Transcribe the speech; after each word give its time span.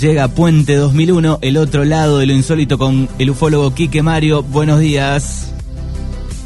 llega 0.00 0.28
Puente 0.28 0.76
2001, 0.76 1.38
el 1.42 1.56
otro 1.56 1.84
lado 1.84 2.18
de 2.18 2.26
lo 2.26 2.32
insólito 2.32 2.78
con 2.78 3.08
el 3.18 3.30
ufólogo 3.30 3.74
Quique 3.74 4.02
Mario. 4.02 4.42
Buenos 4.42 4.80
días. 4.80 5.52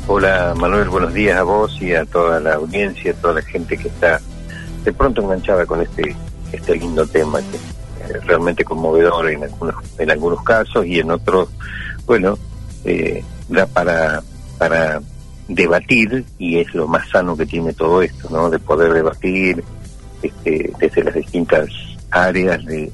Hola 0.06 0.54
Manuel, 0.56 0.88
buenos 0.88 1.14
días 1.14 1.38
a 1.38 1.42
vos 1.42 1.80
y 1.80 1.94
a 1.94 2.04
toda 2.04 2.40
la 2.40 2.54
audiencia, 2.54 3.12
a 3.12 3.14
toda 3.14 3.34
la 3.34 3.42
gente 3.42 3.76
que 3.76 3.88
está 3.88 4.20
de 4.84 4.92
pronto 4.92 5.22
enganchada 5.22 5.66
con 5.66 5.82
este 5.82 6.14
este 6.52 6.76
lindo 6.76 7.06
tema 7.06 7.40
que 7.40 8.14
es 8.14 8.26
realmente 8.26 8.64
conmovedor 8.64 9.30
en 9.30 9.44
algunos 9.44 9.74
en 9.98 10.10
algunos 10.10 10.42
casos 10.42 10.86
y 10.86 10.98
en 10.98 11.10
otros, 11.10 11.48
bueno, 12.06 12.38
eh, 12.84 13.22
da 13.48 13.66
para 13.66 14.22
para 14.58 15.00
debatir 15.48 16.24
y 16.38 16.58
es 16.58 16.74
lo 16.74 16.86
más 16.86 17.08
sano 17.08 17.36
que 17.36 17.46
tiene 17.46 17.72
todo 17.72 18.02
esto, 18.02 18.28
¿no? 18.30 18.50
De 18.50 18.58
poder 18.58 18.92
debatir 18.92 19.62
este, 20.22 20.70
desde 20.78 21.04
las 21.04 21.14
distintas 21.14 21.68
áreas 22.10 22.64
de, 22.64 22.90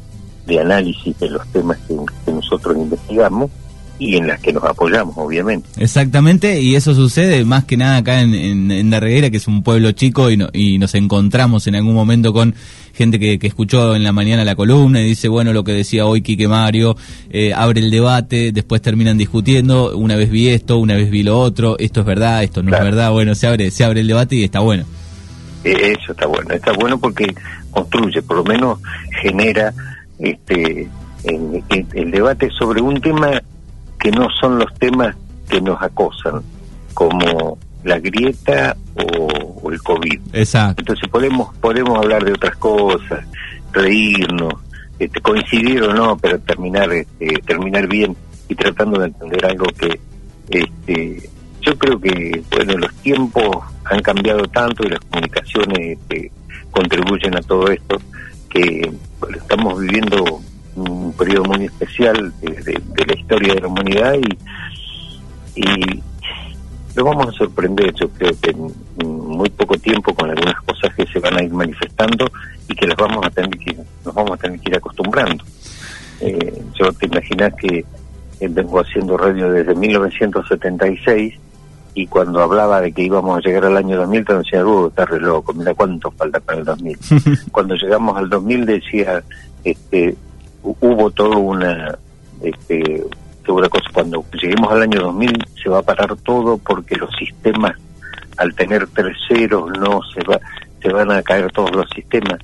de 0.46 0.60
análisis 0.60 1.18
de 1.18 1.30
los 1.30 1.46
temas 1.48 1.78
que, 1.88 1.94
nosotros 2.32 2.76
investigamos 2.76 3.50
y 3.98 4.16
en 4.16 4.26
las 4.26 4.40
que 4.40 4.52
nos 4.52 4.64
apoyamos, 4.64 5.14
obviamente. 5.16 5.68
Exactamente, 5.78 6.60
y 6.60 6.74
eso 6.74 6.94
sucede 6.94 7.44
más 7.44 7.64
que 7.64 7.76
nada 7.76 7.98
acá 7.98 8.20
en, 8.20 8.34
en, 8.34 8.70
en 8.70 8.90
Darreguera, 8.90 9.30
que 9.30 9.36
es 9.36 9.46
un 9.46 9.62
pueblo 9.62 9.92
chico, 9.92 10.30
y, 10.30 10.38
y 10.52 10.78
nos 10.78 10.94
encontramos 10.94 11.66
en 11.68 11.76
algún 11.76 11.94
momento 11.94 12.32
con 12.32 12.54
gente 12.92 13.18
que, 13.18 13.38
que, 13.38 13.46
escuchó 13.46 13.94
en 13.94 14.04
la 14.04 14.12
mañana 14.12 14.44
la 14.44 14.56
columna 14.56 15.00
y 15.00 15.04
dice, 15.04 15.28
bueno, 15.28 15.52
lo 15.52 15.64
que 15.64 15.72
decía 15.72 16.06
hoy 16.06 16.22
Quique 16.22 16.48
Mario, 16.48 16.96
eh, 17.30 17.52
abre 17.54 17.80
el 17.80 17.90
debate, 17.90 18.52
después 18.52 18.82
terminan 18.82 19.18
discutiendo, 19.18 19.96
una 19.96 20.16
vez 20.16 20.30
vi 20.30 20.48
esto, 20.48 20.78
una 20.78 20.94
vez 20.94 21.10
vi 21.10 21.22
lo 21.22 21.38
otro, 21.38 21.76
esto 21.78 22.00
es 22.00 22.06
verdad, 22.06 22.42
esto 22.42 22.62
no 22.62 22.74
es 22.74 22.82
verdad, 22.82 23.10
bueno, 23.10 23.34
se 23.34 23.46
abre, 23.46 23.70
se 23.70 23.84
abre 23.84 24.00
el 24.00 24.08
debate 24.08 24.36
y 24.36 24.44
está 24.44 24.60
bueno. 24.60 24.84
Eh, 25.64 25.94
eso 25.98 26.12
está 26.12 26.26
bueno, 26.26 26.54
está 26.54 26.72
bueno 26.72 26.98
porque 26.98 27.34
construye, 27.70 28.22
por 28.22 28.36
lo 28.38 28.44
menos 28.44 28.78
genera 29.22 29.72
este 30.18 30.88
el 31.24 32.10
debate 32.10 32.50
sobre 32.50 32.82
un 32.82 33.00
tema 33.00 33.40
que 33.98 34.10
no 34.10 34.28
son 34.40 34.58
los 34.58 34.72
temas 34.74 35.16
que 35.48 35.60
nos 35.60 35.80
acosan, 35.82 36.42
como 36.92 37.58
la 37.84 37.98
grieta 37.98 38.76
o, 38.94 39.70
el 39.70 39.80
COVID. 39.82 40.20
Exacto. 40.34 40.82
Entonces 40.82 41.08
podemos 41.08 41.54
podemos 41.56 41.98
hablar 41.98 42.24
de 42.24 42.32
otras 42.32 42.56
cosas, 42.56 43.26
reírnos, 43.72 44.54
este, 44.98 45.20
coincidir 45.20 45.82
o 45.84 45.94
no, 45.94 46.16
pero 46.18 46.38
terminar 46.40 46.92
este, 46.92 47.40
terminar 47.46 47.88
bien 47.88 48.16
y 48.48 48.54
tratando 48.54 49.00
de 49.00 49.06
entender 49.06 49.46
algo 49.46 49.66
que 49.66 49.98
este, 50.50 51.30
yo 51.62 51.78
creo 51.78 51.98
que 51.98 52.42
bueno 52.50 52.76
los 52.76 52.94
tiempos 52.96 53.56
han 53.86 54.00
cambiado 54.00 54.46
tanto 54.48 54.84
y 54.84 54.90
las 54.90 55.00
comunicaciones 55.00 55.98
este, 55.98 56.30
contribuyen 56.70 57.36
a 57.36 57.40
todo 57.40 57.68
esto 57.68 57.96
que 58.50 58.92
estamos 59.30 59.80
viviendo 59.80 60.40
un 60.76 61.12
periodo 61.12 61.44
muy 61.44 61.66
especial 61.66 62.32
de, 62.40 63.04
la 63.06 63.14
historia 63.14 63.54
de 63.54 63.60
la 63.60 63.68
humanidad 63.68 64.14
y, 65.54 65.60
y 65.60 66.02
nos 66.96 67.04
vamos 67.04 67.28
a 67.28 67.32
sorprender, 67.32 67.92
yo 67.94 68.08
creo 68.10 68.32
que 68.40 68.50
en 68.50 68.72
muy 69.04 69.50
poco 69.50 69.76
tiempo 69.78 70.14
con 70.14 70.30
algunas 70.30 70.60
cosas 70.62 70.94
que 70.94 71.06
se 71.06 71.18
van 71.18 71.36
a 71.36 71.42
ir 71.42 71.52
manifestando 71.52 72.30
y 72.68 72.74
que 72.74 72.86
las 72.86 72.96
vamos 72.96 73.26
a 73.26 73.30
tener 73.30 73.50
que 73.58 73.76
nos 74.04 74.14
vamos 74.14 74.32
a 74.32 74.36
tener 74.36 74.60
que 74.60 74.70
ir 74.70 74.76
acostumbrando. 74.76 75.44
Eh, 76.20 76.62
yo 76.74 76.92
te 76.92 77.06
imaginas 77.06 77.52
que 77.54 77.84
vengo 78.40 78.80
haciendo 78.80 79.16
radio 79.16 79.50
desde 79.50 79.74
1976 79.74 81.34
y 81.94 82.06
cuando 82.08 82.42
hablaba 82.42 82.80
de 82.80 82.92
que 82.92 83.02
íbamos 83.02 83.38
a 83.38 83.40
llegar 83.40 83.66
al 83.66 83.76
año 83.76 83.96
2000 83.96 84.24
te 84.24 84.34
decía, 84.38 84.66
uh, 84.66 84.88
está 84.88 85.04
re 85.06 85.20
loco, 85.20 85.52
mira 85.54 85.74
cuánto 85.74 86.10
falta 86.10 86.40
para 86.40 86.58
el 86.58 86.64
2000. 86.64 86.98
cuando 87.52 87.76
llegamos 87.76 88.16
al 88.16 88.28
2000 88.28 88.66
decía, 88.66 89.22
este, 89.62 90.16
hubo 90.62 91.10
todo 91.10 91.38
una, 91.38 91.96
este, 92.42 93.04
una 93.46 93.68
cosa, 93.68 93.84
cuando 93.92 94.24
lleguemos 94.32 94.72
al 94.72 94.82
año 94.82 95.02
2000 95.02 95.32
se 95.62 95.68
va 95.68 95.78
a 95.78 95.82
parar 95.82 96.16
todo 96.16 96.58
porque 96.58 96.96
los 96.96 97.10
sistemas, 97.16 97.76
al 98.38 98.52
tener 98.54 98.88
terceros, 98.88 99.70
no 99.78 100.00
se 100.12 100.20
va, 100.28 100.40
se 100.82 100.88
van 100.88 101.12
a 101.12 101.22
caer 101.22 101.52
todos 101.52 101.70
los 101.70 101.88
sistemas 101.94 102.40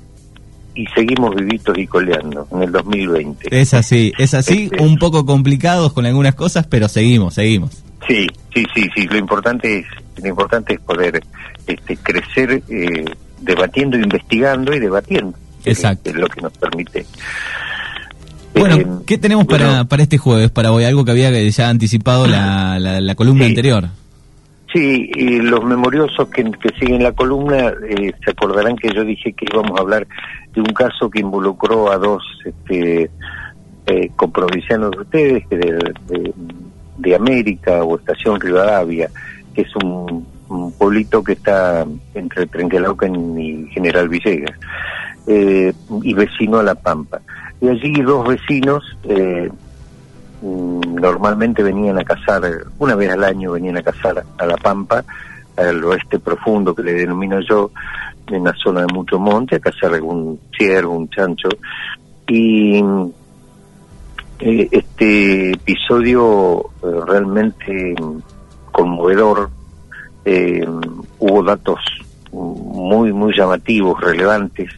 y 0.76 0.86
seguimos 0.94 1.34
vivitos 1.34 1.76
y 1.76 1.88
coleando 1.88 2.46
en 2.52 2.62
el 2.62 2.70
2020. 2.70 3.48
Es 3.60 3.74
así, 3.74 4.12
es 4.16 4.32
así, 4.34 4.70
este, 4.70 4.82
un 4.82 4.96
poco 4.96 5.26
complicados 5.26 5.92
con 5.92 6.06
algunas 6.06 6.36
cosas, 6.36 6.68
pero 6.68 6.88
seguimos, 6.88 7.34
seguimos. 7.34 7.82
Sí, 8.06 8.26
sí, 8.54 8.64
sí, 8.74 8.88
sí, 8.94 9.06
lo 9.06 9.18
importante 9.18 9.78
es, 9.78 9.86
lo 10.22 10.28
importante 10.28 10.74
es 10.74 10.80
poder 10.80 11.22
este, 11.66 11.96
crecer 11.96 12.62
eh, 12.68 13.04
debatiendo, 13.40 13.96
investigando 13.96 14.74
y 14.74 14.78
debatiendo. 14.78 15.36
Exacto. 15.64 16.10
es 16.10 16.16
lo 16.16 16.26
que 16.26 16.40
nos 16.40 16.52
permite 16.56 17.04
bueno, 18.54 18.76
eh, 18.76 18.86
¿qué 19.06 19.18
tenemos 19.18 19.46
para, 19.46 19.84
para 19.84 20.02
este 20.02 20.18
jueves, 20.18 20.50
para 20.50 20.72
hoy? 20.72 20.84
Algo 20.84 21.04
que 21.04 21.12
había 21.12 21.30
ya 21.48 21.68
anticipado 21.68 22.26
la, 22.26 22.78
la, 22.78 23.14
columna 23.14 23.46
anterior. 23.46 23.88
Sí, 24.72 25.10
y 25.14 25.38
los 25.38 25.64
memoriosos 25.64 26.28
que, 26.30 26.44
que 26.44 26.68
siguen 26.78 27.02
la 27.02 27.12
columna 27.12 27.72
eh, 27.88 28.12
se 28.24 28.30
acordarán 28.30 28.76
que 28.76 28.88
yo 28.94 29.04
dije 29.04 29.32
que 29.32 29.46
íbamos 29.52 29.78
a 29.78 29.82
hablar 29.82 30.06
de 30.52 30.60
un 30.60 30.68
caso 30.68 31.10
que 31.10 31.20
involucró 31.20 31.90
a 31.90 31.98
dos 31.98 32.22
este, 32.44 33.10
eh, 33.86 34.10
comprovincianos 34.16 34.92
de 34.92 34.98
ustedes, 34.98 35.46
que 35.48 35.56
de, 35.56 36.32
de, 37.00 37.14
América 37.14 37.82
o 37.82 37.96
Estación 37.96 38.40
Rivadavia, 38.40 39.10
que 39.54 39.62
es 39.62 39.76
un, 39.76 40.26
pueblito 40.78 41.22
que 41.22 41.34
está 41.34 41.86
entre 42.14 42.46
Trenquelauquen 42.46 43.38
y 43.38 43.66
General 43.70 44.08
Villegas, 44.08 44.58
eh, 45.28 45.72
y 46.02 46.14
vecino 46.14 46.58
a 46.58 46.62
La 46.64 46.74
Pampa. 46.74 47.20
Y 47.60 47.68
allí 47.68 47.92
dos 48.02 48.26
vecinos 48.26 48.82
eh, 49.04 49.48
mm, 50.42 50.94
normalmente 50.96 51.62
venían 51.62 51.98
a 51.98 52.04
cazar, 52.04 52.42
una 52.78 52.96
vez 52.96 53.10
al 53.10 53.22
año 53.22 53.52
venían 53.52 53.76
a 53.76 53.82
cazar 53.82 54.24
a 54.38 54.46
La 54.46 54.56
Pampa, 54.56 55.04
al 55.56 55.84
oeste 55.84 56.18
profundo 56.18 56.74
que 56.74 56.82
le 56.82 56.94
denomino 56.94 57.40
yo, 57.40 57.70
en 58.28 58.44
la 58.44 58.54
zona 58.54 58.80
de 58.82 58.92
mucho 58.92 59.18
monte, 59.18 59.56
a 59.56 59.60
cazar 59.60 59.94
algún 59.94 60.40
ciervo, 60.56 60.94
un 60.94 61.08
chancho. 61.10 61.48
Y 62.26 62.82
eh, 64.40 64.68
este 64.70 65.52
episodio 65.52 66.70
eh, 66.82 66.86
realmente 67.06 67.94
conmovedor, 68.72 69.50
hubo 71.18 71.42
datos 71.42 71.80
muy, 72.32 73.12
muy 73.12 73.34
llamativos, 73.36 74.00
relevantes, 74.00 74.70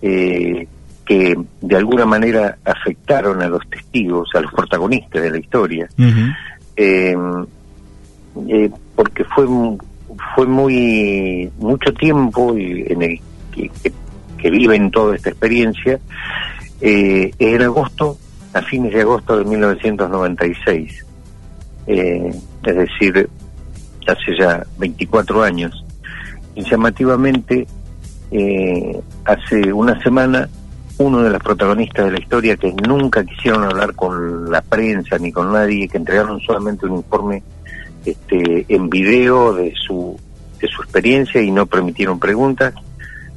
eh, 0.00 0.66
que 1.04 1.36
de 1.60 1.76
alguna 1.76 2.06
manera 2.06 2.58
afectaron 2.64 3.42
a 3.42 3.48
los 3.48 3.68
testigos, 3.68 4.28
a 4.34 4.40
los 4.40 4.52
protagonistas 4.52 5.22
de 5.22 5.30
la 5.30 5.38
historia, 5.38 5.88
eh, 6.76 7.16
porque 8.94 9.24
fue 9.24 9.46
fue 10.34 10.46
muy 10.46 11.50
mucho 11.58 11.92
tiempo 11.94 12.54
en 12.56 13.02
el 13.02 13.20
que, 13.52 13.70
que, 14.36 14.50
viven 14.50 14.90
toda 14.90 15.16
esta 15.16 15.30
experiencia. 15.30 15.98
Eh, 16.80 17.32
en 17.38 17.62
agosto, 17.62 18.18
a 18.58 18.62
fines 18.62 18.92
de 18.92 19.02
agosto 19.02 19.38
de 19.38 19.44
1996, 19.44 21.06
eh, 21.86 22.30
es 22.64 22.76
decir, 22.76 23.28
hace 24.06 24.36
ya 24.38 24.64
24 24.78 25.42
años, 25.42 25.84
y 26.54 26.68
llamativamente 26.68 27.66
eh, 28.30 29.00
hace 29.24 29.72
una 29.72 30.00
semana 30.02 30.48
uno 30.98 31.22
de 31.22 31.30
los 31.30 31.40
protagonistas 31.42 32.06
de 32.06 32.10
la 32.10 32.18
historia 32.18 32.56
que 32.56 32.72
nunca 32.72 33.24
quisieron 33.24 33.62
hablar 33.62 33.94
con 33.94 34.50
la 34.50 34.60
prensa 34.60 35.16
ni 35.18 35.30
con 35.30 35.52
nadie, 35.52 35.88
que 35.88 35.96
entregaron 35.96 36.40
solamente 36.40 36.86
un 36.86 36.96
informe 36.96 37.42
este, 38.04 38.66
en 38.68 38.90
video 38.90 39.52
de 39.54 39.72
su, 39.86 40.18
de 40.60 40.66
su 40.66 40.82
experiencia 40.82 41.40
y 41.40 41.52
no 41.52 41.66
permitieron 41.66 42.18
preguntas, 42.18 42.74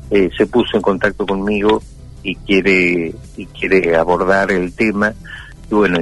eh, 0.10 0.32
se 0.36 0.48
puso 0.48 0.78
en 0.78 0.82
contacto 0.82 1.28
conmigo 1.28 1.84
y 2.24 2.36
quiere, 2.36 3.14
y 3.38 3.46
quiere 3.48 3.96
abordar 3.96 4.52
el 4.52 4.74
tema. 4.74 5.14
Y 5.70 5.74
bueno, 5.74 6.00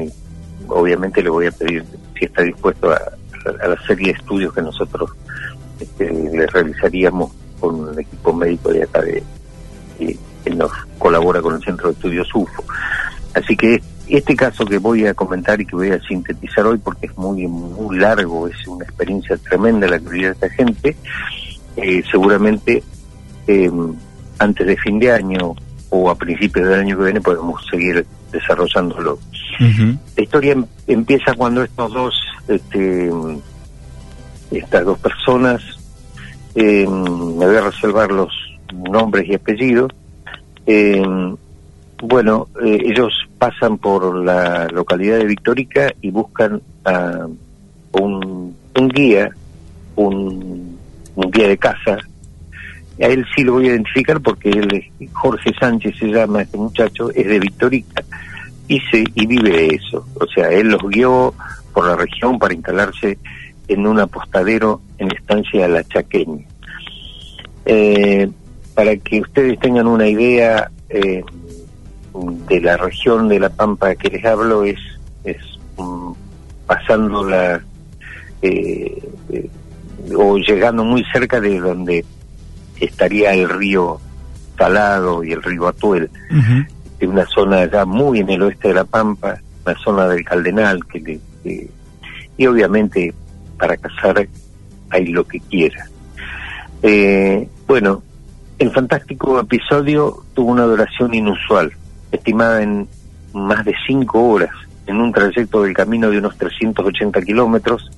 obviamente 0.67 1.21
le 1.21 1.29
voy 1.29 1.47
a 1.47 1.51
pedir 1.51 1.83
si 2.17 2.25
está 2.25 2.43
dispuesto 2.43 2.91
a, 2.91 2.99
la 3.45 3.81
serie 3.87 4.07
de 4.07 4.19
estudios 4.19 4.53
que 4.53 4.61
nosotros 4.61 5.09
este, 5.79 6.11
le 6.11 6.45
realizaríamos 6.47 7.31
con 7.59 7.89
el 7.93 7.99
equipo 7.99 8.33
médico 8.33 8.71
de 8.71 8.83
acá 8.83 9.01
de, 9.01 9.23
que 9.97 10.49
nos 10.51 10.71
colabora 10.97 11.41
con 11.41 11.55
el 11.55 11.63
Centro 11.63 11.87
de 11.87 11.93
Estudios 11.93 12.27
UFO. 12.33 12.63
Así 13.33 13.55
que 13.55 13.81
este 14.07 14.35
caso 14.35 14.65
que 14.65 14.77
voy 14.77 15.05
a 15.05 15.13
comentar 15.13 15.61
y 15.61 15.65
que 15.65 15.75
voy 15.75 15.91
a 15.91 16.01
sintetizar 16.01 16.65
hoy 16.65 16.79
porque 16.79 17.05
es 17.05 17.17
muy 17.17 17.47
muy 17.47 17.97
largo, 17.97 18.47
es 18.47 18.67
una 18.67 18.83
experiencia 18.83 19.37
tremenda 19.37 19.87
la 19.87 19.99
que 19.99 20.09
vive 20.09 20.29
esta 20.29 20.49
gente, 20.49 20.95
eh, 21.77 22.03
seguramente 22.09 22.83
eh, 23.47 23.71
antes 24.39 24.67
de 24.67 24.77
fin 24.77 24.99
de 24.99 25.11
año 25.11 25.55
o 25.89 26.09
a 26.09 26.15
principios 26.15 26.67
del 26.67 26.79
año 26.79 26.97
que 26.97 27.03
viene 27.05 27.21
podemos 27.21 27.65
seguir 27.69 28.05
desarrollándolo. 28.31 29.19
La 30.15 30.23
historia 30.23 30.53
em, 30.53 30.65
empieza 30.87 31.33
cuando 31.33 31.63
estos 31.63 31.91
dos, 31.91 32.15
este, 32.47 33.11
estas 34.51 34.85
dos 34.85 34.97
personas, 34.99 35.61
eh, 36.55 36.87
me 36.87 37.45
voy 37.45 37.55
a 37.55 37.61
reservar 37.61 38.11
los 38.11 38.31
nombres 38.73 39.27
y 39.27 39.33
apellidos, 39.35 39.91
eh, 40.65 41.03
bueno, 42.01 42.47
eh, 42.63 42.79
ellos 42.85 43.13
pasan 43.37 43.77
por 43.77 44.15
la 44.23 44.67
localidad 44.67 45.17
de 45.17 45.25
Victorica 45.25 45.93
y 46.01 46.11
buscan 46.11 46.61
a 46.85 47.27
un, 47.91 48.55
guía, 48.93 49.29
un, 49.95 50.77
guía 51.15 51.49
de 51.49 51.57
casa. 51.57 51.97
A 53.01 53.05
él 53.05 53.25
sí 53.35 53.43
lo 53.43 53.53
voy 53.53 53.65
a 53.65 53.71
identificar 53.71 54.19
porque 54.21 54.49
él 54.49 54.67
es, 54.73 55.11
Jorge 55.13 55.51
Sánchez 55.59 55.97
se 55.97 56.07
llama 56.07 56.41
este 56.41 56.57
muchacho, 56.57 57.09
es 57.11 57.27
de 57.27 57.39
Victorica 57.39 58.03
y, 58.67 58.79
se, 58.91 59.03
y 59.15 59.25
vive 59.25 59.51
de 59.51 59.67
eso. 59.67 60.05
O 60.15 60.25
sea, 60.27 60.49
él 60.49 60.69
los 60.69 60.81
guió 60.89 61.33
por 61.73 61.87
la 61.87 61.95
región 61.95 62.37
para 62.37 62.53
instalarse 62.53 63.17
en 63.67 63.87
un 63.87 63.99
apostadero 63.99 64.81
en 64.97 65.11
estancia 65.11 65.67
de 65.67 65.73
La 65.73 65.83
Chaqueña. 65.83 66.45
Eh, 67.65 68.29
para 68.73 68.95
que 68.97 69.21
ustedes 69.21 69.59
tengan 69.59 69.87
una 69.87 70.07
idea, 70.07 70.69
eh, 70.89 71.23
de 72.47 72.61
la 72.61 72.77
región 72.77 73.27
de 73.27 73.39
La 73.39 73.49
Pampa 73.49 73.95
que 73.95 74.09
les 74.09 74.25
hablo 74.25 74.63
es, 74.63 74.79
es 75.23 75.37
pasando 76.65 77.23
la 77.23 77.61
eh, 78.41 79.01
eh, 79.29 79.49
o 80.15 80.37
llegando 80.37 80.83
muy 80.83 81.03
cerca 81.11 81.39
de 81.39 81.59
donde 81.59 82.05
estaría 82.79 83.33
el 83.33 83.49
río 83.49 83.99
Salado 84.57 85.23
y 85.23 85.31
el 85.31 85.41
río 85.41 85.67
Atuel, 85.67 86.09
de 86.99 87.07
una 87.07 87.25
zona 87.25 87.65
ya 87.71 87.85
muy 87.85 88.19
en 88.19 88.29
el 88.29 88.41
oeste 88.41 88.67
de 88.69 88.73
La 88.73 88.83
Pampa, 88.83 89.39
la 89.65 89.75
zona 89.75 90.07
del 90.07 90.25
Caldenal, 90.25 90.85
que, 90.85 91.19
y 92.37 92.45
obviamente 92.45 93.13
para 93.57 93.77
cazar 93.77 94.27
hay 94.89 95.05
lo 95.07 95.25
que 95.25 95.39
quiera. 95.39 95.85
Eh, 96.81 97.47
bueno, 97.67 98.03
el 98.57 98.71
fantástico 98.71 99.39
episodio 99.39 100.23
tuvo 100.33 100.51
una 100.51 100.63
duración 100.63 101.13
inusual 101.13 101.71
estimada 102.11 102.61
en 102.61 102.87
más 103.33 103.63
de 103.63 103.73
cinco 103.87 104.27
horas, 104.27 104.51
en 104.87 104.97
un 104.97 105.13
trayecto 105.13 105.63
del 105.63 105.73
camino 105.73 106.09
de 106.09 106.17
unos 106.17 106.37
380 106.37 107.21
kilómetros. 107.21 107.89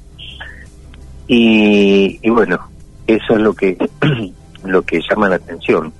Y, 1.27 2.19
y 2.21 2.29
bueno, 2.29 2.59
eso 3.07 3.33
es 3.33 3.39
lo 3.39 3.53
que, 3.53 3.77
lo 4.63 4.81
que 4.83 5.01
llama 5.01 5.29
la 5.29 5.35
atención. 5.35 5.93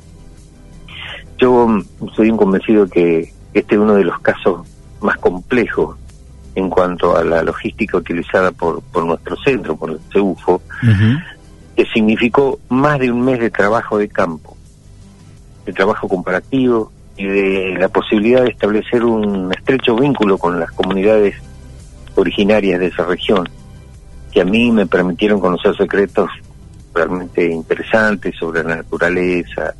Yo 1.37 1.67
soy 2.15 2.29
un 2.29 2.37
convencido 2.37 2.87
que 2.87 3.33
este 3.53 3.75
es 3.75 3.81
uno 3.81 3.95
de 3.95 4.03
los 4.03 4.19
casos 4.19 4.67
más 5.01 5.17
complejos 5.17 5.97
en 6.55 6.69
cuanto 6.69 7.17
a 7.17 7.23
la 7.23 7.41
logística 7.43 7.97
utilizada 7.97 8.51
por, 8.51 8.81
por 8.83 9.05
nuestro 9.05 9.35
centro, 9.37 9.75
por 9.75 9.91
el 9.91 9.99
CEUFO, 10.11 10.61
que 11.75 11.85
significó 11.93 12.59
más 12.69 12.99
de 12.99 13.11
un 13.11 13.23
mes 13.23 13.39
de 13.39 13.49
trabajo 13.49 13.97
de 13.97 14.09
campo, 14.09 14.55
de 15.65 15.73
trabajo 15.73 16.07
comparativo, 16.07 16.91
y 17.17 17.25
de 17.25 17.75
la 17.79 17.89
posibilidad 17.89 18.41
de 18.41 18.49
establecer 18.49 19.03
un 19.03 19.53
estrecho 19.53 19.95
vínculo 19.95 20.37
con 20.37 20.59
las 20.59 20.71
comunidades 20.71 21.35
originarias 22.15 22.79
de 22.79 22.87
esa 22.87 23.05
región, 23.05 23.47
que 24.31 24.41
a 24.41 24.45
mí 24.45 24.71
me 24.71 24.87
permitieron 24.87 25.39
conocer 25.39 25.75
secretos 25.75 26.29
realmente 26.93 27.49
interesantes 27.49 28.35
sobre 28.37 28.63
la 28.63 28.77
naturaleza 28.77 29.73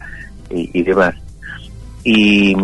y, 0.50 0.84
demás. 0.84 1.16
Y, 2.04 2.56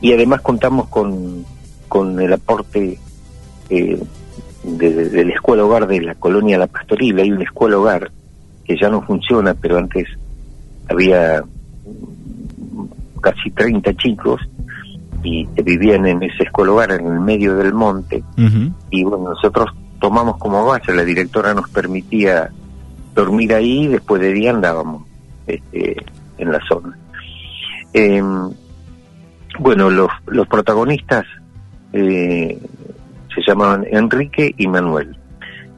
y, 0.00 0.12
además 0.12 0.40
contamos 0.40 0.88
con, 0.88 1.44
con 1.88 2.20
el 2.20 2.32
aporte 2.32 2.98
eh, 3.68 4.02
de, 4.64 5.24
la 5.24 5.32
escuela 5.32 5.64
hogar 5.64 5.86
de 5.86 6.00
la 6.00 6.14
colonia 6.14 6.58
La 6.58 6.66
Pastoril. 6.66 7.18
Hay 7.18 7.30
una 7.30 7.44
escuela 7.44 7.78
hogar 7.78 8.10
que 8.64 8.76
ya 8.80 8.88
no 8.88 9.02
funciona, 9.02 9.54
pero 9.54 9.78
antes 9.78 10.06
había 10.88 11.42
casi 13.20 13.50
30 13.50 13.94
chicos 13.94 14.40
y 15.22 15.46
que 15.46 15.62
vivían 15.62 16.06
en 16.06 16.22
ese 16.22 16.44
escolar 16.44 16.92
en 16.92 17.06
el 17.06 17.20
medio 17.20 17.54
del 17.56 17.74
monte. 17.74 18.22
Y 18.90 19.04
bueno, 19.04 19.30
nosotros 19.30 19.70
tomamos 20.00 20.38
como 20.38 20.64
base, 20.64 20.94
la 20.94 21.04
directora 21.04 21.52
nos 21.54 21.68
permitía 21.70 22.50
dormir 23.14 23.54
ahí 23.54 23.86
después 23.86 24.20
de 24.20 24.32
día 24.32 24.50
andábamos 24.50 25.06
este, 25.46 25.96
en 26.38 26.52
la 26.52 26.60
zona. 26.68 26.96
Em, 27.92 28.50
bueno, 29.58 29.90
los, 29.90 30.10
los 30.26 30.46
protagonistas 30.46 31.26
eh, 31.92 32.58
se 33.34 33.42
llamaban 33.46 33.84
Enrique 33.90 34.54
y 34.56 34.66
Manuel, 34.66 35.16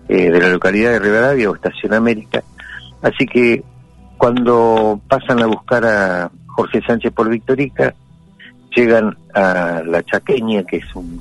eh, 0.08 0.30
de 0.30 0.40
la 0.40 0.48
localidad 0.48 0.92
de 0.92 0.98
Rivadavia 0.98 1.50
o 1.50 1.54
Estación 1.54 1.94
América. 1.94 2.42
Así 3.02 3.26
que 3.26 3.62
cuando 4.18 5.00
pasan 5.08 5.42
a 5.42 5.46
buscar 5.46 5.84
a, 5.84 6.30
Jorge 6.52 6.82
Sánchez 6.86 7.12
por 7.12 7.28
Victorica, 7.28 7.94
llegan 8.74 9.16
a 9.34 9.82
La 9.86 10.02
Chaqueña, 10.02 10.62
que 10.64 10.78
es 10.78 10.94
un, 10.94 11.20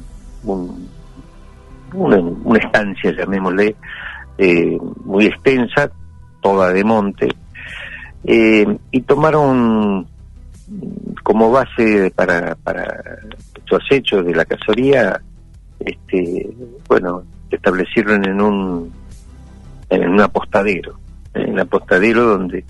una, 1.94 2.60
estancia, 2.60 3.12
llamémosle, 3.12 3.76
eh, 4.38 4.78
muy 5.06 5.26
extensa, 5.26 5.90
toda 6.42 6.72
de 6.72 6.84
monte, 6.84 7.30
eh, 8.24 8.66
y 8.92 9.02
tomaron 9.02 10.08
como 11.24 11.52
base 11.52 12.12
para, 12.16 12.56
para 12.56 13.20
su 13.66 13.76
acecho 13.76 14.24
de 14.24 14.36
la 14.36 14.46
cacería, 14.46 15.22
este, 15.80 16.50
bueno, 16.88 17.24
establecieron 17.50 18.26
en 18.26 18.42
un 18.42 19.02
en 19.90 20.10
un 20.10 20.22
apostadero, 20.22 20.98
en 21.34 21.52
un 21.52 21.60
apostadero 21.60 22.24
donde 22.24 22.64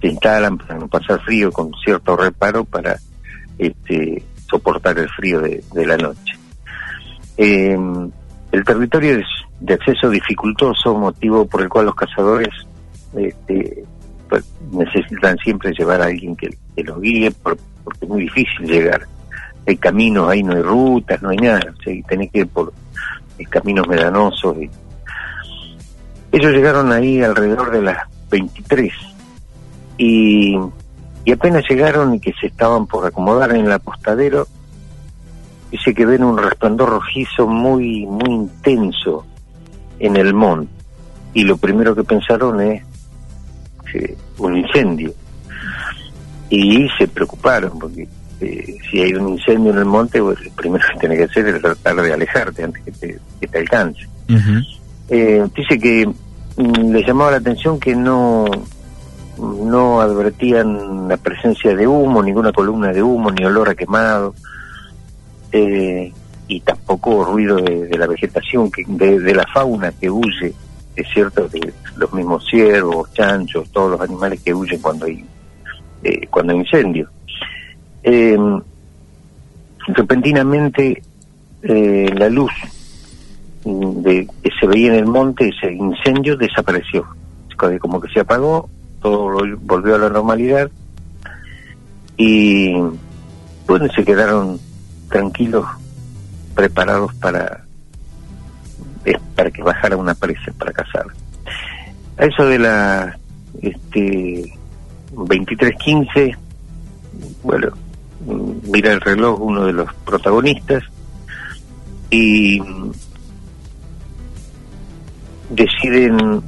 se 0.00 0.08
instalan 0.08 0.58
para 0.58 0.78
no 0.78 0.88
pasar 0.88 1.20
frío 1.22 1.50
con 1.50 1.72
cierto 1.82 2.16
reparo 2.16 2.64
para 2.64 2.96
este, 3.58 4.22
soportar 4.48 4.98
el 4.98 5.08
frío 5.08 5.40
de, 5.40 5.62
la 5.86 5.96
noche. 5.96 6.34
Em, 7.36 8.10
el 8.52 8.64
territorio 8.64 9.18
es 9.18 9.26
de 9.60 9.74
acceso 9.74 10.10
dificultoso, 10.10 10.94
motivo 10.94 11.46
por 11.46 11.62
el 11.62 11.68
cual 11.68 11.86
los 11.86 11.94
cazadores 11.94 12.48
este, 13.14 13.84
pues, 14.28 14.44
necesitan 14.70 15.36
siempre 15.38 15.72
llevar 15.72 16.02
a 16.02 16.06
alguien 16.06 16.36
que, 16.36 16.50
los 16.82 17.00
guíe, 17.00 17.30
porque 17.30 17.62
es 18.00 18.08
muy 18.08 18.22
difícil 18.22 18.66
llegar. 18.66 19.06
Hay 19.66 19.76
caminos, 19.76 20.30
ahí 20.30 20.42
no 20.42 20.54
hay 20.54 20.62
rutas, 20.62 21.20
no 21.20 21.28
hay 21.28 21.36
nada, 21.36 21.74
o 21.74 21.78
que 21.78 22.02
ir 22.32 22.46
por 22.48 22.72
caminos 23.50 23.86
medanosos. 23.88 24.56
Ellos 26.32 26.52
llegaron 26.52 26.92
ahí 26.92 27.22
alrededor 27.22 27.70
de 27.70 27.82
las 27.82 27.98
23 28.30 28.92
y, 29.98 30.56
apenas 31.32 31.64
llegaron 31.68 32.14
y 32.14 32.20
que 32.20 32.32
se 32.40 32.48
estaban 32.48 32.86
por 32.86 33.06
acomodar 33.06 33.54
en 33.54 33.66
el 33.66 33.72
apostadero, 33.72 34.46
dice 35.70 35.94
que 35.94 36.06
ven 36.06 36.24
un 36.24 36.38
resplandor 36.38 36.90
rojizo 36.90 37.46
muy, 37.46 38.06
muy 38.06 38.30
intenso 38.30 39.26
en 39.98 40.16
el 40.16 40.34
monte. 40.34 40.72
Y 41.34 41.44
lo 41.44 41.56
primero 41.56 41.94
que 41.94 42.02
pensaron 42.02 42.60
es 42.60 42.82
un 44.38 44.56
incendio. 44.56 45.12
Y 46.48 46.88
se 46.98 47.06
preocuparon, 47.06 47.78
porque 47.78 48.08
eh, 48.40 48.76
si 48.90 49.00
hay 49.00 49.14
un 49.14 49.30
incendio 49.30 49.72
en 49.72 49.78
el 49.78 49.84
monte, 49.84 50.20
pues, 50.20 50.44
lo 50.44 50.50
primero 50.52 50.84
que 50.92 50.98
tiene 50.98 51.16
que 51.16 51.24
hacer 51.24 51.46
es 51.46 51.60
tratar 51.60 51.96
de 51.96 52.12
alejarte 52.12 52.64
antes 52.64 52.82
que 52.82 52.92
te, 52.92 53.18
que 53.40 53.46
te 53.46 53.58
alcance. 53.58 54.08
Eh, 55.08 55.46
dice 55.56 55.78
que 55.78 56.06
mm, 56.56 56.92
le 56.92 57.04
llamaba 57.04 57.32
la 57.32 57.36
atención 57.38 57.78
que 57.80 57.96
no 57.96 58.46
no 59.40 60.00
advertían 60.00 61.08
la 61.08 61.16
presencia 61.16 61.74
de 61.74 61.86
humo, 61.86 62.22
ninguna 62.22 62.52
columna 62.52 62.92
de 62.92 63.02
humo, 63.02 63.30
ni 63.30 63.44
olor 63.44 63.70
a 63.70 63.74
quemado, 63.74 64.34
eh, 65.52 66.12
y 66.48 66.60
tampoco 66.60 67.24
ruido 67.24 67.56
de, 67.56 67.96
la 67.96 68.06
vegetación, 68.06 68.70
que 68.70 68.84
de, 68.86 69.34
la 69.34 69.46
fauna 69.52 69.92
que 69.92 70.10
huye, 70.10 70.52
es 71.00 71.08
cierto, 71.12 71.48
de 71.48 71.72
los 71.96 72.12
mismos 72.12 72.46
ciervos, 72.48 73.12
chanchos, 73.12 73.70
todos 73.70 73.92
los 73.92 74.00
animales 74.00 74.40
que 74.42 74.54
huyen 74.54 74.80
cuando 74.80 75.06
hay, 75.06 75.24
eh, 76.02 76.26
cuando 76.28 76.52
hay 76.52 76.60
incendio. 76.60 77.08
Em, 78.02 78.60
repentinamente 79.88 81.02
eh, 81.62 82.10
la 82.16 82.28
luz 82.28 82.52
de, 83.64 84.26
que 84.42 84.50
se 84.58 84.66
veía 84.66 84.88
en 84.88 85.00
el 85.00 85.06
monte, 85.06 85.48
ese 85.48 85.72
incendio, 85.72 86.36
desapareció. 86.36 87.06
Como 87.80 88.00
que 88.00 88.08
se 88.08 88.20
apagó 88.20 88.70
todo 89.00 89.38
volvió 89.60 89.94
a 89.96 89.98
la 89.98 90.08
normalidad 90.08 90.70
y 92.16 92.74
bueno, 93.66 93.88
se 93.94 94.04
quedaron 94.04 94.58
tranquilos, 95.08 95.64
preparados 96.54 97.14
para, 97.14 97.64
para 99.34 99.50
que 99.50 99.62
bajara 99.62 99.96
una 99.96 100.14
presa 100.14 100.52
para 100.58 100.72
cazar. 100.72 101.06
A 102.18 102.24
eso 102.24 102.44
de 102.46 102.58
la 102.58 103.18
este 103.62 104.52
23.15, 105.12 106.36
bueno, 107.42 107.68
mira 108.70 108.92
el 108.92 109.00
reloj 109.00 109.40
uno 109.40 109.66
de 109.66 109.72
los 109.72 109.92
protagonistas 110.04 110.82
y 112.10 112.60
deciden, 115.50 116.42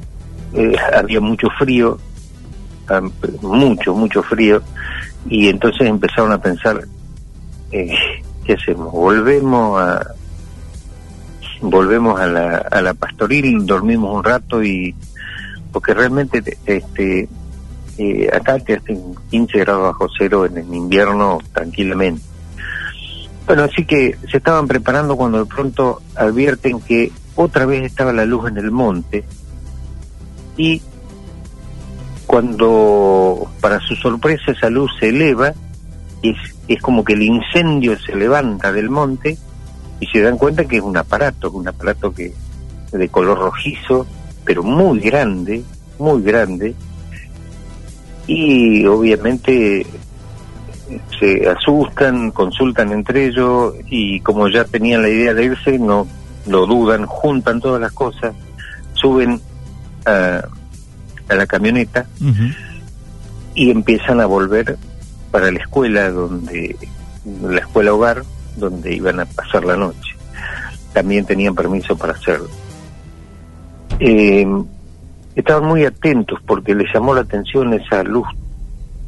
eh, 0.55 0.77
había 0.95 1.21
mucho 1.21 1.49
frío, 1.59 1.99
mucho, 3.41 3.95
mucho 3.95 4.23
frío, 4.23 4.63
y 5.27 5.49
entonces 5.49 5.89
empezaron 5.89 6.33
a 6.33 6.39
pensar 6.39 6.83
eh, 7.73 7.97
¿qué 8.45 8.53
hacemos? 8.53 8.93
Volvemos 8.93 9.81
a 9.81 10.15
volvemos 11.63 12.21
a 12.21 12.27
la, 12.27 12.57
a 12.59 12.83
la 12.83 12.95
pastoril, 12.95 13.65
dormimos 13.65 14.15
un 14.15 14.25
rato 14.25 14.63
y 14.63 14.95
porque 15.73 15.95
realmente 15.95 16.43
este 16.67 17.29
eh, 17.99 18.29
acá 18.33 18.59
te 18.59 18.75
hacen 18.75 19.15
15 19.31 19.59
grados 19.59 19.83
bajo 19.83 20.09
cero 20.19 20.45
en 20.45 20.59
el 20.59 20.75
invierno 20.75 21.39
tranquilamente. 21.53 22.23
Bueno, 23.47 23.65
así 23.65 23.85
que 23.85 24.17
se 24.31 24.37
estaban 24.37 24.67
preparando 24.67 25.17
cuando 25.17 25.39
de 25.39 25.47
pronto 25.47 26.03
advierten 26.17 26.81
que 26.81 27.13
otra 27.35 27.67
vez 27.67 27.85
estaba 27.85 28.13
la 28.13 28.25
luz 28.25 28.49
en 28.49 28.59
el 28.59 28.71
monte 28.71 29.25
y 30.57 30.83
cuando 32.27 33.51
para 33.61 33.81
su 33.81 33.95
sorpresa 33.97 34.53
esa 34.53 34.71
luz 34.71 34.91
se 34.99 35.11
eleva, 35.11 35.53
es, 36.23 36.37
es 36.69 36.81
como 36.81 37.05
que 37.05 37.13
el 37.15 37.23
incendio 37.23 37.99
se 37.99 38.15
levanta 38.15 38.73
del 38.73 38.91
monte 38.91 39.37
y 40.03 40.07
se 40.07 40.21
dan 40.21 40.37
cuenta 40.37 40.65
que 40.65 40.79
es 40.79 40.83
un 40.83 40.97
aparato, 40.97 41.49
un 41.53 41.69
aparato 41.69 42.13
que 42.13 42.33
de 42.91 43.09
color 43.09 43.39
rojizo, 43.39 44.05
pero 44.45 44.65
muy 44.65 44.99
grande, 44.99 45.63
muy 45.97 46.23
grande, 46.23 46.75
y 48.27 48.85
obviamente 48.85 49.87
se 51.21 51.49
asustan, 51.49 52.33
consultan 52.33 52.91
entre 52.91 53.27
ellos 53.27 53.75
y 53.87 54.19
como 54.21 54.49
ya 54.49 54.65
tenían 54.65 55.03
la 55.03 55.09
idea 55.09 55.35
de 55.35 55.45
irse, 55.45 55.79
no 55.79 56.09
lo 56.49 56.67
dudan, 56.67 57.07
juntan 57.07 57.61
todas 57.61 57.81
las 57.81 57.93
cosas, 57.93 58.35
suben 58.95 59.41
a, 60.05 60.43
la 61.29 61.47
camioneta 61.47 62.09
y 63.55 63.71
empiezan 63.71 64.21
a 64.21 64.27
volver 64.27 64.77
para 65.31 65.53
la 65.53 65.61
escuela 65.61 66.11
donde 66.11 66.77
la 67.41 67.61
escuela 67.61 67.95
hogar 67.95 68.25
donde 68.57 68.95
iban 68.95 69.21
a 69.21 69.25
pasar 69.27 69.65
la 69.65 69.77
noche. 69.77 70.17
También 70.93 71.25
tenían 71.25 71.55
permiso 71.55 71.97
para 71.97 72.13
hacerlo. 72.13 72.49
Eh, 73.99 74.47
estaban 75.35 75.69
muy 75.69 75.85
atentos 75.85 76.39
porque 76.47 76.75
les 76.75 76.93
llamó 76.93 77.15
la 77.15 77.23
atención 77.23 77.73
esa 77.73 78.03
luz 78.03 78.27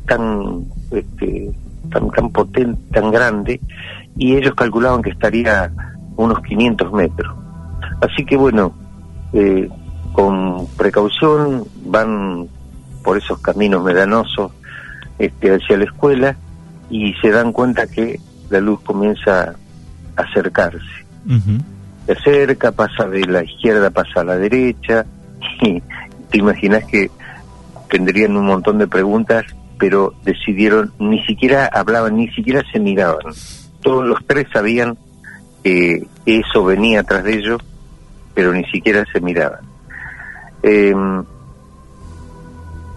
tan 0.06 0.64
este, 0.90 1.52
tan 1.90 2.10
tan 2.10 2.30
potente, 2.30 2.80
tan 2.92 3.10
grande 3.10 3.60
y 4.16 4.36
ellos 4.36 4.54
calculaban 4.54 5.02
que 5.02 5.10
estaría 5.10 5.70
unos 6.16 6.40
500 6.42 6.92
metros. 6.92 7.34
Así 8.00 8.24
que 8.24 8.36
bueno, 8.36 8.72
eh, 9.32 9.68
con 10.12 10.66
precaución 10.76 11.64
van 11.86 12.48
por 13.02 13.18
esos 13.18 13.40
caminos 13.40 13.82
medanosos 13.82 14.52
este, 15.18 15.54
hacia 15.54 15.76
la 15.76 15.84
escuela 15.84 16.36
y 16.90 17.12
se 17.14 17.30
dan 17.30 17.52
cuenta 17.52 17.86
que 17.86 18.20
la 18.54 18.60
luz 18.60 18.80
comienza 18.82 19.56
a 20.16 20.22
acercarse. 20.22 20.78
Se 22.06 22.12
acerca, 22.12 22.70
pasa 22.70 23.08
de 23.08 23.26
la 23.26 23.42
izquierda, 23.42 23.90
pasa 23.90 24.20
a 24.20 24.24
la 24.24 24.36
derecha 24.36 25.04
y 25.62 25.80
te 26.30 26.38
imaginas 26.38 26.84
que 26.84 27.10
tendrían 27.90 28.36
un 28.36 28.46
montón 28.46 28.78
de 28.78 28.86
preguntas, 28.86 29.44
pero 29.76 30.14
decidieron, 30.24 30.92
ni 31.00 31.24
siquiera 31.24 31.66
hablaban, 31.66 32.16
ni 32.16 32.28
siquiera 32.28 32.62
se 32.70 32.78
miraban. 32.78 33.34
Todos 33.82 34.04
los 34.06 34.24
tres 34.24 34.46
sabían 34.52 34.96
que 35.64 36.06
eso 36.24 36.64
venía 36.64 37.00
atrás 37.00 37.24
de 37.24 37.34
ellos, 37.34 37.60
pero 38.34 38.52
ni 38.52 38.64
siquiera 38.66 39.04
se 39.12 39.20
miraban. 39.20 39.60
Em, 40.62 41.24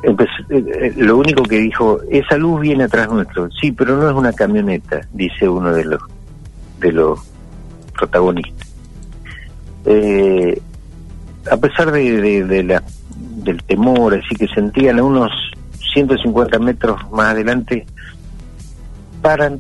eh, 0.03 0.15
eh, 0.49 0.93
lo 0.97 1.17
único 1.17 1.43
que 1.43 1.57
dijo, 1.57 1.99
esa 2.09 2.37
luz 2.37 2.61
viene 2.61 2.83
atrás 2.83 3.09
nuestro. 3.09 3.49
Sí, 3.51 3.71
pero 3.71 3.97
no 3.97 4.09
es 4.09 4.15
una 4.15 4.33
camioneta, 4.33 5.01
dice 5.13 5.49
uno 5.49 5.73
de 5.73 5.85
los 5.85 6.01
de 6.79 6.91
los 6.91 7.19
protagonistas. 7.97 8.67
Eh, 9.85 10.61
a 11.49 11.57
pesar 11.57 11.91
de, 11.91 12.43
de, 12.43 12.63
la, 12.63 12.83
del 13.15 13.63
temor, 13.63 14.13
así 14.13 14.35
que 14.35 14.47
sentían 14.47 14.99
a 14.99 15.03
unos 15.03 15.31
150 15.93 16.59
metros 16.59 16.99
más 17.11 17.31
adelante, 17.31 17.85
paran 19.21 19.59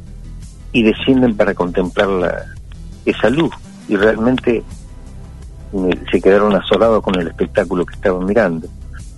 y 0.71 0.83
descienden 0.83 1.35
para 1.35 1.55
contemplar 1.55 2.09
la, 2.09 2.43
esa 3.05 3.29
luz. 3.29 3.51
Y 3.87 3.95
realmente 3.95 4.63
se 6.11 6.21
quedaron 6.21 6.55
asolados 6.55 7.01
con 7.01 7.19
el 7.19 7.27
espectáculo 7.27 7.85
que 7.85 7.95
estaban 7.95 8.25
mirando. 8.25 8.67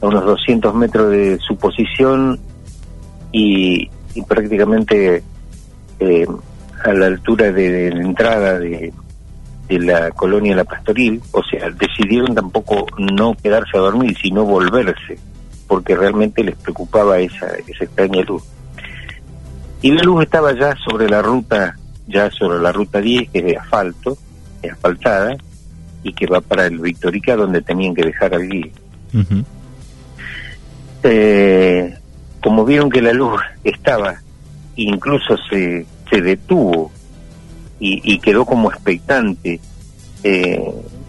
A 0.02 0.08
unos 0.08 0.26
200 0.26 0.74
metros 0.76 1.12
de 1.12 1.38
su 1.40 1.58
posición 1.58 2.40
y, 3.32 3.90
prácticamente 4.28 5.24
eh, 6.00 6.26
a 6.84 6.94
la 6.94 7.08
altura 7.08 7.52
de, 7.52 7.92
la 7.92 8.02
entrada 8.02 8.60
de, 8.60 8.94
la 9.70 10.12
colonia 10.12 10.56
La 10.56 10.64
Pastoril, 10.64 11.22
o 11.32 11.44
sea, 11.44 11.70
decidieron 11.70 12.34
tampoco 12.34 12.88
no 12.98 13.36
quedarse 13.36 13.78
a 13.78 13.82
dormir, 13.82 14.18
sino 14.20 14.44
volverse, 14.44 15.20
porque 15.68 15.96
realmente 15.96 16.44
les 16.44 16.56
preocupaba 16.56 17.20
esa, 17.20 17.48
esa 17.68 17.84
extraña 17.84 18.22
luz. 18.24 18.44
Y 19.82 19.92
la 19.92 20.02
luz 20.04 20.24
estaba 20.24 20.58
ya 20.58 20.76
sobre 20.76 21.08
la 21.08 21.22
ruta, 21.22 21.78
ya 22.08 22.32
sobre 22.32 22.60
la 22.60 22.72
ruta 22.72 23.00
10, 23.00 23.30
que 23.30 23.40
es 23.40 23.46
de 23.46 23.58
asfalto, 23.58 24.18
es 24.62 24.72
asfaltada, 24.72 25.38
y 26.04 26.14
que 26.14 26.28
va 26.28 26.42
para 26.42 26.66
el 26.66 26.80
Victorica, 26.80 27.36
donde 27.36 27.62
tenían 27.62 27.94
que 27.94 28.04
dejar 28.04 28.34
al 28.34 28.48
guía. 28.48 28.72
Eh, 31.04 31.98
como 32.42 32.66
vieron 32.66 32.90
que 32.90 33.02
la 33.02 33.14
luz 33.14 33.42
estaba, 33.64 34.22
incluso 34.76 35.36
se, 35.50 35.86
se 36.10 36.22
detuvo 36.22 36.92
y, 37.80 38.20
quedó 38.20 38.46
como 38.46 38.72
expectante 38.72 39.60
eh, 40.24 40.62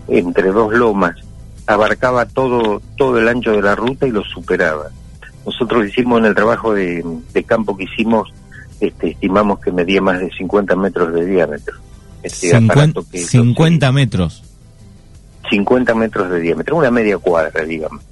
entre 0.08 0.52
dos 0.52 0.72
lomas, 0.72 1.16
abarcaba 1.66 2.26
todo, 2.26 2.80
todo 2.96 3.18
el 3.18 3.28
ancho 3.28 3.52
de 3.52 3.62
la 3.62 3.74
ruta 3.74 4.06
y 4.06 4.10
lo 4.10 4.22
superaba. 4.24 4.90
Nosotros 5.44 5.86
hicimos 5.86 6.20
en 6.20 6.26
el 6.26 6.34
trabajo 6.34 6.74
de, 6.74 7.04
campo 7.46 7.76
que 7.76 7.84
hicimos, 7.84 8.32
este, 8.80 9.10
estimamos 9.10 9.58
que 9.60 9.72
medía 9.72 10.00
más 10.00 10.20
de 10.20 10.30
50 10.30 10.76
metros 10.76 11.12
de 11.14 11.26
diámetro. 11.26 11.76
Este 12.22 12.50
50, 12.50 13.00
que 13.10 13.18
50 13.18 13.92
metros. 13.92 14.42
50 15.48 15.94
metros 15.94 16.30
de 16.30 16.40
diámetro, 16.40 16.76
una 16.76 16.90
media 16.90 17.18
cuadra, 17.18 17.64
digamos. 17.64 18.02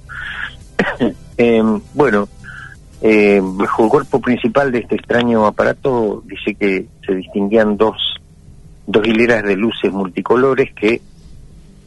Em, 1.41 1.79
bueno, 1.93 2.27
eh, 3.01 3.39
bajo 3.41 3.85
el 3.85 3.89
cuerpo 3.89 4.19
principal 4.19 4.73
de 4.73 4.79
este 4.79 4.95
extraño 4.95 5.45
aparato 5.45 6.21
dice 6.25 6.53
que 6.53 6.85
se 7.05 7.15
distinguían 7.15 7.77
dos, 7.77 7.95
dos 8.85 9.07
hileras 9.07 9.43
de 9.43 9.55
luces 9.55 9.89
multicolores 9.89 10.73
que 10.73 10.99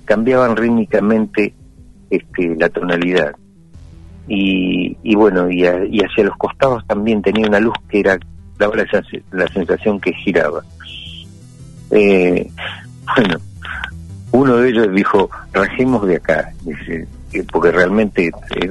cambiaban 0.06 0.56
rítmicamente 0.56 1.52
este, 2.08 2.56
la 2.56 2.70
tonalidad. 2.70 3.36
Y, 4.26 4.96
y 5.02 5.14
bueno, 5.16 5.50
y, 5.50 5.66
hacia 5.66 6.24
los 6.24 6.36
costados 6.38 6.86
también 6.86 7.20
tenía 7.20 7.46
una 7.46 7.60
luz 7.60 7.74
que 7.90 8.00
era, 8.00 8.18
daba 8.56 8.74
la, 8.74 8.86
la 9.32 9.48
sensación 9.48 10.00
que 10.00 10.14
giraba. 10.14 10.62
Eh, 11.90 12.50
bueno, 13.16 13.36
uno 14.30 14.56
de 14.56 14.70
ellos 14.70 14.94
dijo, 14.94 15.28
rajemos 15.52 16.06
de 16.06 16.16
acá, 16.16 16.54
dice, 16.64 17.06
porque 17.52 17.70
realmente 17.70 18.28
eh, 18.56 18.70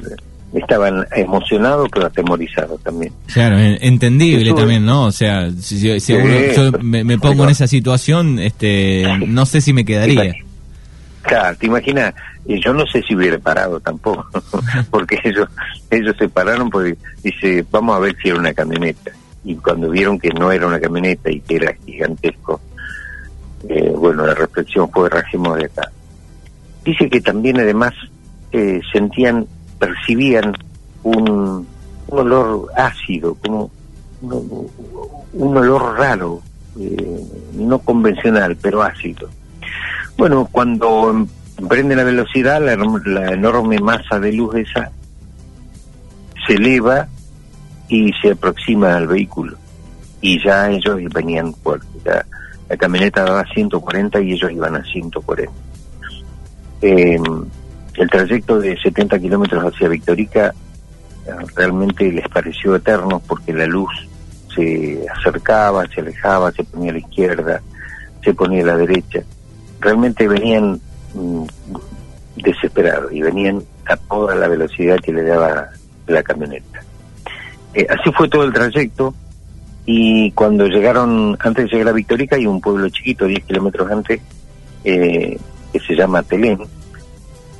estaban 0.54 1.06
emocionados 1.16 1.88
pero 1.92 2.06
atemorizados 2.06 2.80
también. 2.82 3.12
Claro, 3.32 3.58
entendible 3.58 4.52
también, 4.52 4.84
¿no? 4.84 5.04
O 5.06 5.12
sea, 5.12 5.50
si, 5.50 5.80
yo 5.80 6.72
me, 6.82 7.18
pongo 7.18 7.44
en 7.44 7.50
esa 7.50 7.66
situación, 7.66 8.38
este, 8.38 9.04
no 9.26 9.46
sé 9.46 9.60
si 9.60 9.72
me 9.72 9.84
quedaría. 9.84 10.34
Claro, 11.22 11.56
te 11.56 11.66
imaginas, 11.66 12.14
yo 12.44 12.74
no 12.74 12.84
sé 12.86 13.02
si 13.02 13.14
hubiera 13.14 13.38
parado 13.38 13.78
tampoco, 13.80 14.26
porque 14.90 15.18
ellos 15.24 15.48
ellos 15.90 16.16
se 16.18 16.28
pararon 16.28 16.68
porque 16.68 16.96
dice, 17.22 17.64
vamos 17.70 17.96
a 17.96 18.00
ver 18.00 18.16
si 18.20 18.28
era 18.28 18.38
una 18.38 18.52
camioneta. 18.52 19.12
Y 19.44 19.56
cuando 19.56 19.90
vieron 19.90 20.18
que 20.18 20.30
no 20.30 20.52
era 20.52 20.66
una 20.66 20.80
camioneta 20.80 21.30
y 21.30 21.40
que 21.40 21.56
era 21.56 21.74
gigantesco, 21.84 22.60
eh, 23.68 23.92
bueno, 23.96 24.26
la 24.26 24.34
reflexión 24.34 24.90
fue 24.90 25.08
rajemos 25.08 25.58
de 25.58 25.66
acá. 25.66 25.90
Dice 26.84 27.08
que 27.08 27.20
también 27.20 27.60
además 27.60 27.92
eh, 28.50 28.80
sentían 28.92 29.46
percibían 29.82 30.52
un, 31.02 31.66
olor 32.08 32.68
ácido, 32.76 33.34
como 33.34 33.68
un, 34.22 35.56
olor 35.56 35.98
raro, 35.98 36.40
eh, 36.78 37.20
no 37.54 37.80
convencional, 37.80 38.56
pero 38.62 38.80
ácido. 38.80 39.28
Bueno, 40.16 40.48
cuando 40.52 41.26
prende 41.68 41.96
la 41.96 42.04
velocidad, 42.04 42.62
la, 42.62 42.74
enorme 43.32 43.80
masa 43.80 44.20
de 44.20 44.32
luz 44.32 44.54
esa 44.54 44.92
se 46.46 46.54
eleva 46.54 47.08
y 47.88 48.12
se 48.22 48.30
aproxima 48.30 48.94
al 48.94 49.08
vehículo. 49.08 49.56
Y 50.20 50.40
ya 50.44 50.70
ellos 50.70 51.00
venían 51.12 51.52
fuertes. 51.54 51.90
la 52.68 52.76
camioneta 52.76 53.24
daba 53.24 53.44
140 53.52 54.20
y 54.20 54.32
ellos 54.34 54.52
iban 54.52 54.76
a 54.76 54.84
140. 54.84 55.52
Eh, 56.82 57.18
el 57.96 58.10
trayecto 58.10 58.58
de 58.58 58.76
70 58.80 59.18
kilómetros 59.18 59.64
hacia 59.64 59.88
Victorica 59.88 60.54
eh, 61.26 61.30
realmente 61.54 62.10
les 62.10 62.28
pareció 62.28 62.74
eterno 62.74 63.20
porque 63.26 63.52
la 63.52 63.66
luz 63.66 63.90
se 64.54 65.04
acercaba, 65.14 65.86
se 65.86 66.00
alejaba, 66.00 66.52
se 66.52 66.64
ponía 66.64 66.90
a 66.90 66.94
la 66.94 66.98
izquierda, 67.00 67.62
se 68.22 68.34
ponía 68.34 68.62
a 68.62 68.66
la 68.66 68.76
derecha. 68.76 69.22
Realmente 69.80 70.28
venían 70.28 70.80
mm, 71.14 71.44
desesperados 72.36 73.12
y 73.12 73.22
venían 73.22 73.62
a 73.86 73.96
toda 73.96 74.34
la 74.34 74.48
velocidad 74.48 74.98
que 74.98 75.12
le 75.12 75.22
daba 75.22 75.68
la 76.06 76.22
camioneta. 76.22 76.82
Eh, 77.74 77.86
así 77.88 78.12
fue 78.12 78.28
todo 78.28 78.44
el 78.44 78.52
trayecto 78.52 79.14
y 79.84 80.30
cuando 80.32 80.66
llegaron, 80.66 81.36
antes 81.40 81.64
de 81.64 81.70
llegar 81.70 81.88
a 81.88 81.96
Victorica, 81.96 82.36
hay 82.36 82.46
un 82.46 82.60
pueblo 82.60 82.88
chiquito, 82.88 83.26
10 83.26 83.44
kilómetros 83.44 83.90
antes, 83.90 84.20
eh, 84.84 85.38
que 85.72 85.80
se 85.80 85.94
llama 85.94 86.22
Telén, 86.22 86.58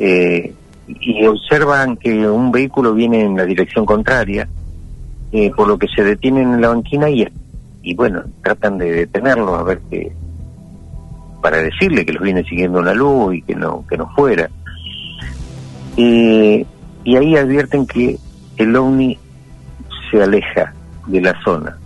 eh, 0.03 0.53
y 0.89 1.25
observan 1.27 1.97
que 1.97 2.29
un 2.29 2.51
vehículo 2.51 2.93
viene 2.93 3.23
en 3.25 3.37
la 3.37 3.45
dirección 3.45 3.87
contraria, 3.87 4.49
eh, 5.31 5.51
por 5.55 5.69
lo 5.69 5.79
que 5.79 5.87
se 5.87 6.03
detienen 6.03 6.55
en 6.55 6.61
la 6.61 6.69
banquina 6.69 7.09
y, 7.09 7.27
y 7.83 7.95
bueno, 7.95 8.25
tratan 8.43 8.79
de 8.79 8.91
detenerlo 8.91 9.55
a 9.55 9.63
ver 9.63 9.81
que 9.89 10.13
para 11.41 11.59
decirle 11.59 12.05
que 12.05 12.13
los 12.13 12.23
viene 12.23 12.43
siguiendo 12.45 12.81
una 12.81 12.95
luz 12.95 13.37
y 13.37 13.43
que 13.43 13.55
no 13.55 13.85
que 13.89 13.97
no 13.97 14.09
fuera. 14.15 14.51
y 15.97 16.67
ahí 17.05 17.37
advierten 17.37 17.87
que 17.87 18.19
el 18.57 18.75
ovni 18.77 19.19
se 20.11 20.23
aleja 20.23 20.75
de 21.07 21.21
la 21.21 21.35
zona. 21.45 21.79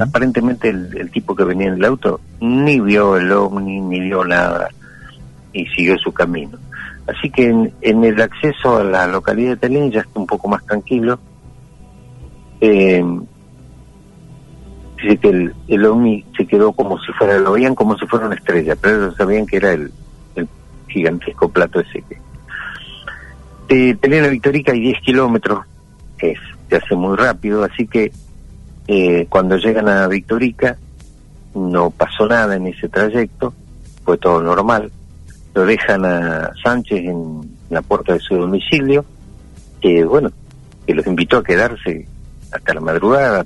Aparentemente 0.00 0.70
el, 0.70 1.10
tipo 1.12 1.36
que 1.36 1.44
venía 1.44 1.68
en 1.68 1.74
el 1.74 1.84
auto 1.84 2.20
ni 2.40 2.80
vio 2.80 3.16
el 3.16 3.30
ovni, 3.30 3.80
ni 3.80 4.00
vio 4.00 4.24
nada 4.24 4.68
y 5.52 5.66
siguió 5.66 5.96
su 5.98 6.12
camino. 6.12 6.58
Así 7.08 7.30
que 7.30 7.48
en, 7.48 8.04
el 8.04 8.20
acceso 8.20 8.76
a 8.76 8.84
la 8.84 9.06
localidad 9.06 9.52
de 9.52 9.56
Telín 9.56 9.90
ya 9.90 10.00
está 10.00 10.20
un 10.20 10.26
poco 10.26 10.46
más 10.46 10.64
tranquilo. 10.66 11.18
Eh, 12.60 13.02
dice 15.02 15.16
que 15.16 15.28
el, 15.30 15.54
el, 15.68 16.24
se 16.36 16.46
quedó 16.46 16.72
como 16.72 16.98
si 17.00 17.10
fuera, 17.12 17.38
lo 17.38 17.52
veían 17.52 17.74
como 17.74 17.96
si 17.96 18.06
fuera 18.06 18.26
una 18.26 18.34
estrella, 18.34 18.76
pero 18.76 18.96
ellos 18.96 19.16
sabían 19.16 19.46
que 19.46 19.56
era 19.56 19.72
el, 19.72 19.90
gigantesco 20.88 21.48
plato 21.48 21.80
ese 21.80 22.02
que... 22.02 22.18
De 23.68 23.94
Telén 23.96 24.24
a 24.24 24.28
Victorica 24.28 24.72
hay 24.72 24.80
10 24.80 25.00
kilómetros, 25.02 25.66
es, 26.18 26.38
se 26.68 26.76
hace 26.76 26.94
muy 26.94 27.16
rápido, 27.16 27.62
así 27.62 27.86
que 27.86 28.10
eh, 28.86 29.26
cuando 29.28 29.58
llegan 29.58 29.88
a 29.88 30.08
Victorica 30.08 30.78
no 31.54 31.90
pasó 31.90 32.26
nada 32.26 32.56
en 32.56 32.66
ese 32.66 32.88
trayecto, 32.88 33.52
fue 34.04 34.16
todo 34.16 34.42
normal 34.42 34.90
lo 35.54 35.64
dejan 35.64 36.04
a 36.04 36.50
Sánchez 36.62 36.98
en 37.04 37.40
la 37.70 37.82
puerta 37.82 38.14
de 38.14 38.20
su 38.20 38.36
domicilio, 38.36 39.04
que 39.80 40.04
bueno, 40.04 40.30
que 40.86 40.94
los 40.94 41.06
invitó 41.06 41.38
a 41.38 41.44
quedarse 41.44 42.06
hasta 42.52 42.74
la 42.74 42.80
madrugada 42.80 43.44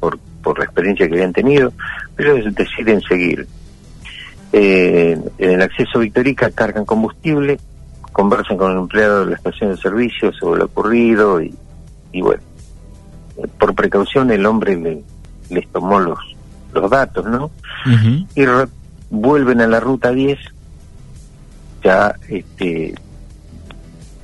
por, 0.00 0.18
por 0.42 0.58
la 0.58 0.64
experiencia 0.64 1.06
que 1.06 1.14
habían 1.14 1.32
tenido, 1.32 1.72
pero 2.14 2.36
ellos 2.36 2.54
deciden 2.54 3.00
seguir. 3.02 3.46
Eh, 4.52 5.18
en 5.38 5.50
el 5.50 5.62
acceso 5.62 5.98
a 5.98 6.00
Victorica 6.00 6.50
cargan 6.50 6.84
combustible, 6.84 7.58
conversan 8.12 8.56
con 8.56 8.72
el 8.72 8.78
empleado 8.78 9.20
de 9.24 9.30
la 9.30 9.36
estación 9.36 9.70
de 9.70 9.76
servicio 9.76 10.32
sobre 10.32 10.60
lo 10.60 10.66
ocurrido 10.66 11.40
y, 11.42 11.54
y 12.12 12.22
bueno, 12.22 12.42
por 13.58 13.74
precaución 13.74 14.30
el 14.30 14.46
hombre 14.46 14.76
le, 14.76 15.02
les 15.50 15.68
tomó 15.68 16.00
los, 16.00 16.18
los 16.72 16.90
datos, 16.90 17.26
¿no? 17.26 17.50
Y 18.34 18.44
vuelven 19.10 19.60
a 19.60 19.66
la 19.66 19.80
ruta 19.80 20.10
10 20.10 20.38
ya 21.86 22.16
este, 22.28 22.94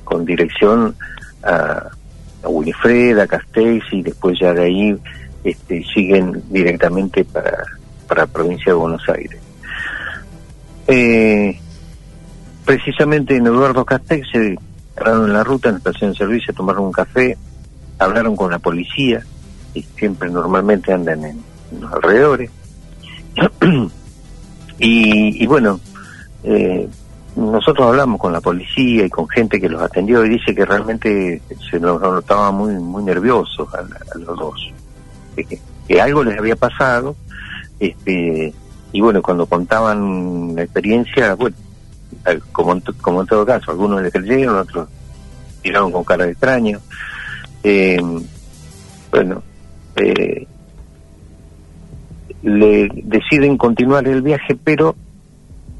con 0.03 0.25
dirección 0.25 0.95
a, 1.43 1.89
a 2.43 2.47
Winifred, 2.49 3.17
a 3.19 3.27
Castells 3.27 3.85
y 3.91 4.03
después 4.03 4.37
ya 4.37 4.53
de 4.53 4.63
ahí 4.63 4.97
este, 5.45 5.81
siguen 5.93 6.43
directamente 6.49 7.23
para, 7.23 7.63
para 8.07 8.23
la 8.23 8.27
provincia 8.27 8.73
de 8.73 8.73
Buenos 8.73 9.07
Aires. 9.07 9.39
Eh, 10.87 11.57
precisamente 12.65 13.37
en 13.37 13.47
Eduardo 13.47 13.85
Castells 13.85 14.27
se 14.29 14.57
pararon 14.95 15.27
en 15.27 15.33
la 15.33 15.45
ruta, 15.45 15.69
en 15.69 15.75
la 15.75 15.77
estación 15.79 16.11
de 16.11 16.17
servicio, 16.17 16.53
tomaron 16.53 16.83
un 16.83 16.91
café, 16.91 17.37
hablaron 17.97 18.35
con 18.35 18.51
la 18.51 18.59
policía, 18.59 19.23
y 19.73 19.81
siempre 19.97 20.29
normalmente 20.29 20.91
andan 20.91 21.23
en, 21.23 21.41
los 21.79 21.91
alrededores. 21.93 22.51
y, 24.79 25.43
y, 25.43 25.47
bueno, 25.47 25.79
eh, 26.43 26.87
nosotros 27.35 27.87
hablamos 27.87 28.19
con 28.19 28.31
la 28.31 28.41
policía 28.41 29.05
y 29.05 29.09
con 29.09 29.27
gente 29.27 29.59
que 29.59 29.69
los 29.69 29.81
atendió 29.81 30.23
y 30.25 30.29
dice 30.29 30.53
que 30.53 30.65
realmente 30.65 31.41
se 31.69 31.79
nos 31.79 31.99
notaba 31.99 32.51
muy 32.51 32.73
muy 32.75 33.03
nerviosos 33.03 33.67
a, 33.73 33.81
los 34.17 34.37
dos. 34.37 34.71
Que, 35.85 35.99
algo 35.99 36.23
les 36.23 36.39
había 36.39 36.55
pasado 36.55 37.13
este 37.77 38.53
y 38.93 39.01
bueno 39.01 39.21
cuando 39.21 39.45
contaban 39.45 40.55
la 40.55 40.63
experiencia 40.63 41.35
bueno 41.35 41.57
como 42.53 42.71
en, 42.71 42.81
como 43.01 43.21
en 43.21 43.27
todo 43.27 43.45
caso 43.45 43.71
algunos 43.71 44.01
les 44.01 44.13
creyeron 44.13 44.55
otros 44.55 44.87
tiraron 45.61 45.91
con 45.91 46.05
cara 46.05 46.25
de 46.25 46.31
extraño. 46.31 46.79
Eh, 47.63 48.01
bueno 49.11 49.43
eh, 49.97 50.47
le 52.43 52.89
deciden 53.03 53.57
continuar 53.57 54.07
el 54.07 54.21
viaje 54.21 54.55
pero 54.63 54.95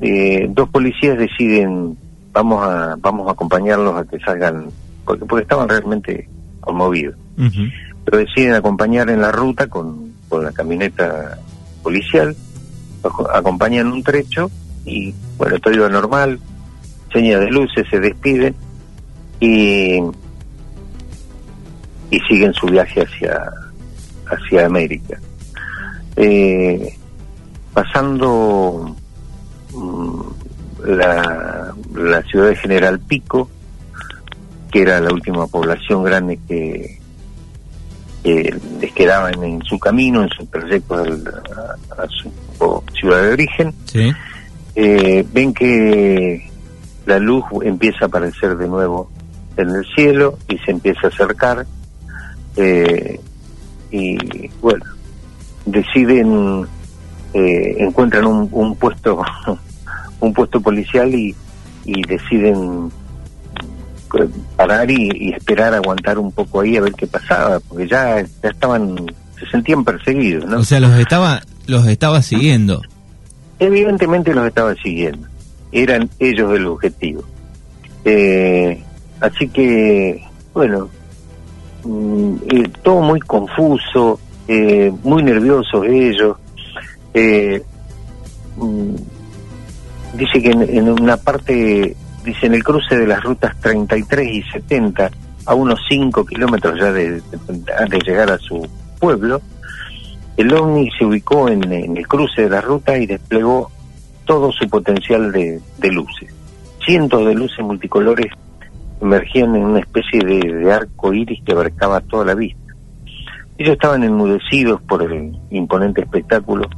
eh, 0.01 0.47
dos 0.49 0.69
policías 0.69 1.17
deciden 1.17 1.97
vamos 2.31 2.65
a 2.65 2.95
vamos 2.99 3.27
a 3.27 3.31
acompañarlos 3.31 3.95
a 3.95 4.05
que 4.05 4.19
salgan 4.19 4.67
porque 5.05 5.25
porque 5.25 5.43
estaban 5.43 5.69
realmente 5.69 6.27
conmovidos. 6.59 7.15
Pero 8.05 8.17
deciden 8.17 8.53
acompañar 8.53 9.09
en 9.09 9.21
la 9.21 9.31
ruta 9.31 9.67
con, 9.67 10.13
con 10.29 10.43
la 10.43 10.51
camioneta 10.51 11.37
policial 11.81 12.35
acompañan 13.33 13.91
un 13.91 14.03
trecho 14.03 14.49
y 14.85 15.13
bueno 15.37 15.59
todo 15.59 15.73
iba 15.73 15.89
normal 15.89 16.39
señas 17.11 17.41
de 17.41 17.51
luces 17.51 17.85
se 17.89 17.99
despiden 17.99 18.55
y 19.39 19.99
y 22.09 22.19
siguen 22.29 22.53
su 22.53 22.67
viaje 22.67 23.01
hacia 23.01 23.51
hacia 24.27 24.65
América. 24.65 25.19
Eh, 26.15 26.95
pasando 27.73 28.95
la, 30.85 31.73
la 31.95 32.21
ciudad 32.23 32.49
de 32.49 32.55
General 32.55 32.99
Pico, 32.99 33.49
que 34.71 34.81
era 34.81 34.99
la 34.99 35.11
última 35.11 35.47
población 35.47 36.03
grande 36.03 36.39
que, 36.47 36.99
les 38.23 38.93
quedaba 38.93 39.31
en, 39.31 39.61
su 39.63 39.77
camino, 39.77 40.23
en 40.23 40.29
su 40.29 40.45
trayecto 40.45 40.95
a, 40.95 42.07
su 42.07 42.31
ciudad 42.93 43.21
de 43.21 43.33
origen. 43.33 43.73
Eh, 44.75 45.25
ven 45.31 45.53
que 45.53 46.49
la 47.05 47.19
luz 47.19 47.43
empieza 47.63 48.05
a 48.05 48.07
aparecer 48.07 48.55
de 48.55 48.67
nuevo 48.67 49.11
en 49.57 49.69
el 49.69 49.85
cielo 49.93 50.39
y 50.47 50.57
se 50.59 50.71
empieza 50.71 51.07
a 51.07 51.09
acercar. 51.09 51.65
Eh, 52.55 53.19
y 53.91 54.49
bueno, 54.61 54.85
deciden 55.65 56.65
eh, 57.33 57.75
encuentran 57.79 58.25
un, 58.25 58.47
un, 58.51 58.75
puesto 58.75 59.23
un 60.19 60.33
puesto 60.33 60.61
policial 60.61 61.13
y, 61.13 61.35
y 61.85 62.01
deciden 62.03 62.91
eh, 64.19 64.27
parar 64.55 64.89
y, 64.91 65.33
esperar 65.33 65.73
aguantar 65.73 66.19
un 66.19 66.31
poco 66.31 66.61
ahí 66.61 66.77
a 66.77 66.81
ver 66.81 66.93
qué 66.93 67.07
pasaba 67.07 67.59
porque 67.59 67.87
ya, 67.87 68.21
ya 68.21 68.49
estaban 68.49 68.95
se 69.39 69.47
sentían 69.47 69.83
perseguidos 69.83 70.45
¿no? 70.45 70.59
o 70.59 70.63
sea 70.63 70.79
los 70.79 70.91
estaba 70.99 71.41
los 71.65 71.87
estaba 71.87 72.21
siguiendo. 72.21 72.81
Evidentemente 73.57 74.33
los 74.33 74.45
estaba 74.45 74.75
siguiendo. 74.75 75.27
Eran 75.71 76.09
ellos 76.19 76.53
el 76.53 76.67
objetivo. 76.67 77.23
Eh, 78.03 78.83
así 79.21 79.47
que 79.47 80.21
bueno 80.53 80.89
mm, 81.85 82.35
todo 82.83 83.01
muy 83.01 83.19
confuso 83.21 84.19
muy 85.03 85.23
nerviosos 85.23 85.85
ellos 85.85 86.35
eh, 87.13 87.63
mm, 88.57 88.95
dice 90.13 90.41
que 90.41 90.51
en, 90.51 90.89
una 90.89 91.17
parte, 91.17 91.95
dice 92.23 92.45
en 92.45 92.53
el 92.53 92.63
cruce 92.63 92.97
de 92.97 93.07
las 93.07 93.23
rutas 93.23 93.55
33 93.59 94.27
y 94.27 94.43
70, 94.43 95.11
a 95.45 95.55
unos 95.55 95.79
5 95.89 96.25
kilómetros 96.25 96.79
ya 96.79 96.91
de, 96.91 97.21
de, 97.21 97.99
llegar 98.05 98.31
a 98.31 98.37
su 98.37 98.67
pueblo, 98.99 99.41
el 100.37 100.53
ovni 100.53 100.89
se 100.97 101.05
ubicó 101.05 101.49
en, 101.49 101.71
el 101.71 102.07
cruce 102.07 102.43
de 102.43 102.49
la 102.49 102.61
ruta 102.61 102.97
y 102.97 103.05
desplegó 103.05 103.69
todo 104.25 104.51
su 104.51 104.67
potencial 104.69 105.31
de, 105.31 105.61
luces. 105.91 106.33
Cientos 106.85 107.25
de 107.25 107.35
luces 107.35 107.59
multicolores 107.59 108.27
emergían 109.01 109.55
en 109.55 109.63
una 109.63 109.79
especie 109.79 110.21
de, 110.21 110.39
de 110.39 110.71
arco 110.71 111.13
iris 111.13 111.41
que 111.43 111.51
abarcaba 111.51 111.99
toda 112.01 112.25
la 112.25 112.35
vista. 112.35 112.59
Ellos 113.57 113.73
estaban 113.73 114.03
enmudecidos 114.03 114.81
por 114.83 115.03
el 115.03 115.37
imponente 115.51 116.01
espectáculo 116.01 116.69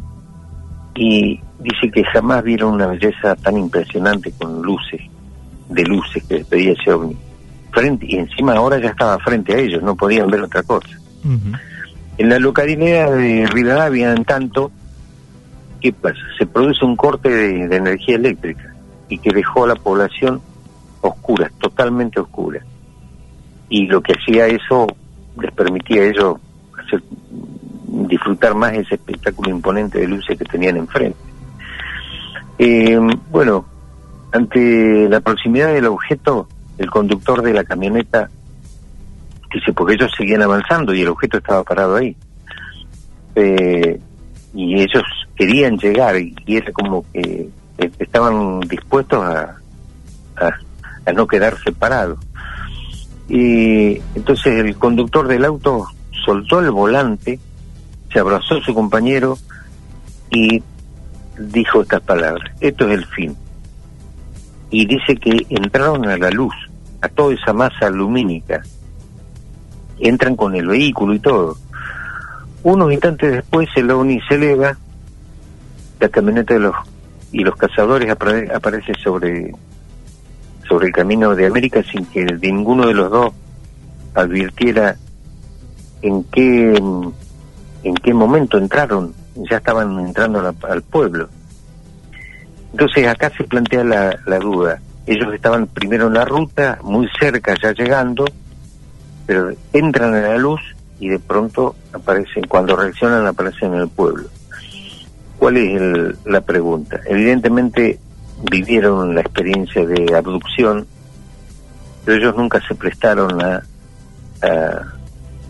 y 0.96 1.40
dice 1.60 1.92
que 1.92 2.04
jamás 2.06 2.44
vieron 2.44 2.74
una 2.74 2.88
belleza 2.88 3.36
tan 3.36 3.58
impresionante 3.58 4.32
con 4.32 4.62
luces, 4.62 5.02
de 5.70 5.84
luces 5.84 6.24
que 6.24 6.36
despedía 6.36 6.74
ese 6.74 6.92
ovni. 6.92 7.18
Frente, 7.72 8.06
y 8.08 8.16
encima 8.16 8.54
ahora 8.54 8.80
ya 8.80 8.90
estaba 8.90 9.20
frente 9.20 9.54
a 9.54 9.58
ellos, 9.58 9.84
no 9.84 9.96
podían 9.96 10.30
ver 10.30 10.42
otra 10.42 10.64
cosa. 10.64 10.98
En 12.18 12.30
la 12.30 12.40
localidad 12.40 13.12
de 13.12 13.46
Rivadavia, 13.48 14.14
en 14.14 14.24
tanto, 14.24 14.72
¿qué 15.82 15.92
pasa? 15.92 16.20
Se 16.38 16.46
produce 16.46 16.86
un 16.86 16.96
corte 16.96 17.30
de, 17.30 17.76
energía 17.76 18.16
eléctrica 18.16 18.74
y 19.10 19.18
que 19.18 19.32
dejó 19.32 19.66
a 19.66 19.70
la 19.70 19.76
población 19.76 20.40
oscura, 21.02 21.52
totalmente 21.60 22.20
oscura. 22.22 22.62
Y 23.68 23.88
lo 23.88 24.02
que 24.02 24.14
hacía 24.14 24.48
eso 24.48 24.88
les 25.42 25.52
permitía 25.52 26.04
a 26.04 26.06
ellos 26.06 26.38
hacer, 26.78 27.04
disfrutar 28.08 28.56
más 28.56 28.74
ese 28.74 28.96
espectáculo 28.96 29.50
imponente 29.50 30.00
de 30.00 30.08
luces 30.08 30.38
que 30.38 30.46
tenían 30.46 30.78
enfrente. 30.78 31.18
Eh, 32.58 33.00
bueno, 33.32 33.66
ante 34.32 35.08
la 35.10 35.20
proximidad 35.22 35.74
del 35.74 35.86
objeto, 35.86 36.48
el 36.78 36.90
conductor 36.90 37.42
de 37.42 37.54
la 37.54 37.64
camioneta 37.64 38.30
dice, 39.54 39.74
porque 39.74 39.94
ellos 39.94 40.12
seguían 40.18 40.42
avanzando 40.42 40.94
y 40.94 41.02
el 41.02 41.08
objeto 41.08 41.38
estaba 41.38 41.64
parado 41.64 41.96
ahí. 41.96 42.16
Eh, 43.36 44.00
y 44.54 44.82
ellos 44.82 45.04
querían 45.36 45.78
llegar 45.78 46.18
y, 46.18 46.34
era 46.48 46.72
como 46.72 47.06
que 47.12 47.50
eh, 47.78 47.92
estaban 48.00 48.62
dispuestos 48.62 49.24
a, 49.24 49.56
a, 50.38 51.12
no 51.14 51.28
quedarse 51.28 51.72
parados. 51.72 52.20
Y 53.28 54.02
entonces 54.16 54.66
el 54.66 54.76
conductor 54.78 55.28
del 55.28 55.46
auto 55.46 55.88
soltó 56.26 56.60
el 56.60 56.72
volante, 56.72 57.40
se 58.16 58.22
abrazó 58.22 58.56
a 58.56 58.62
su 58.62 58.74
compañero 58.74 59.38
y 60.32 60.64
dijo 61.38 61.82
estas 61.82 62.00
palabras, 62.00 62.50
esto 62.62 62.88
es 62.88 62.94
el 62.94 63.06
fin. 63.08 63.36
Y 64.70 64.86
dice 64.86 65.18
que 65.18 65.46
entraron 65.50 66.08
a 66.08 66.16
la 66.18 66.30
luz, 66.30 66.54
a 67.02 67.10
toda 67.10 67.34
esa 67.34 67.52
masa 67.52 67.90
lumínica 67.90 68.64
entran 70.00 70.38
con 70.38 70.56
el 70.56 70.68
vehículo 70.68 71.14
y 71.14 71.20
todo. 71.20 71.58
Unos 72.64 72.94
instantes 72.94 73.34
después 73.34 73.68
el 73.76 73.92
ovni 73.92 74.22
se 74.30 74.36
eleva, 74.36 74.78
la 76.00 76.10
camioneta 76.10 76.54
de 76.54 76.62
los 76.62 76.76
y 77.34 77.44
los 77.44 77.58
cazadores 77.58 78.10
aparece 78.10 78.94
sobre 79.04 79.54
sobre 80.70 80.88
el 80.88 80.94
camino 80.94 81.36
de 81.36 81.48
América 81.48 81.84
sin 81.84 82.06
que 82.06 82.24
ninguno 82.24 82.88
de 82.88 82.94
los 82.94 83.12
dos 83.12 83.34
advirtiera 84.14 84.96
en 86.02 86.24
qué 86.26 86.82
en 87.86 87.96
qué 87.96 88.14
momento 88.14 88.58
entraron, 88.58 89.14
ya 89.50 89.58
estaban 89.58 90.00
entrando 90.00 90.54
al 90.64 90.82
pueblo. 90.82 91.30
Entonces 92.72 93.08
acá 93.08 93.32
se 93.38 93.44
plantea 93.46 93.84
la, 93.84 94.20
la 94.26 94.40
duda. 94.40 94.82
Ellos 95.06 95.34
estaban 95.34 95.68
primero 95.68 96.08
en 96.08 96.16
la 96.16 96.26
ruta, 96.26 96.80
muy 96.84 97.08
cerca, 97.20 97.56
ya 97.62 97.72
llegando, 97.72 98.26
pero 99.26 99.52
entran 99.72 100.16
en 100.16 100.24
la 100.24 100.38
luz 100.38 100.62
y 101.00 101.10
de 101.10 101.20
pronto 101.20 101.76
aparecen, 101.94 102.46
cuando 102.48 102.76
reaccionan 102.76 103.26
aparecen 103.28 103.74
en 103.74 103.82
el 103.82 103.90
pueblo. 103.90 104.28
¿Cuál 105.38 105.58
es 105.58 106.26
la 106.26 106.42
pregunta? 106.42 107.02
Evidentemente 107.06 108.00
vivieron 108.50 109.14
la 109.14 109.22
experiencia 109.22 109.86
de 109.86 110.16
abducción, 110.16 110.88
pero 112.04 112.18
ellos 112.18 112.36
nunca 112.36 112.62
se 112.68 112.76
prestaron 112.76 113.42
a, 113.42 113.62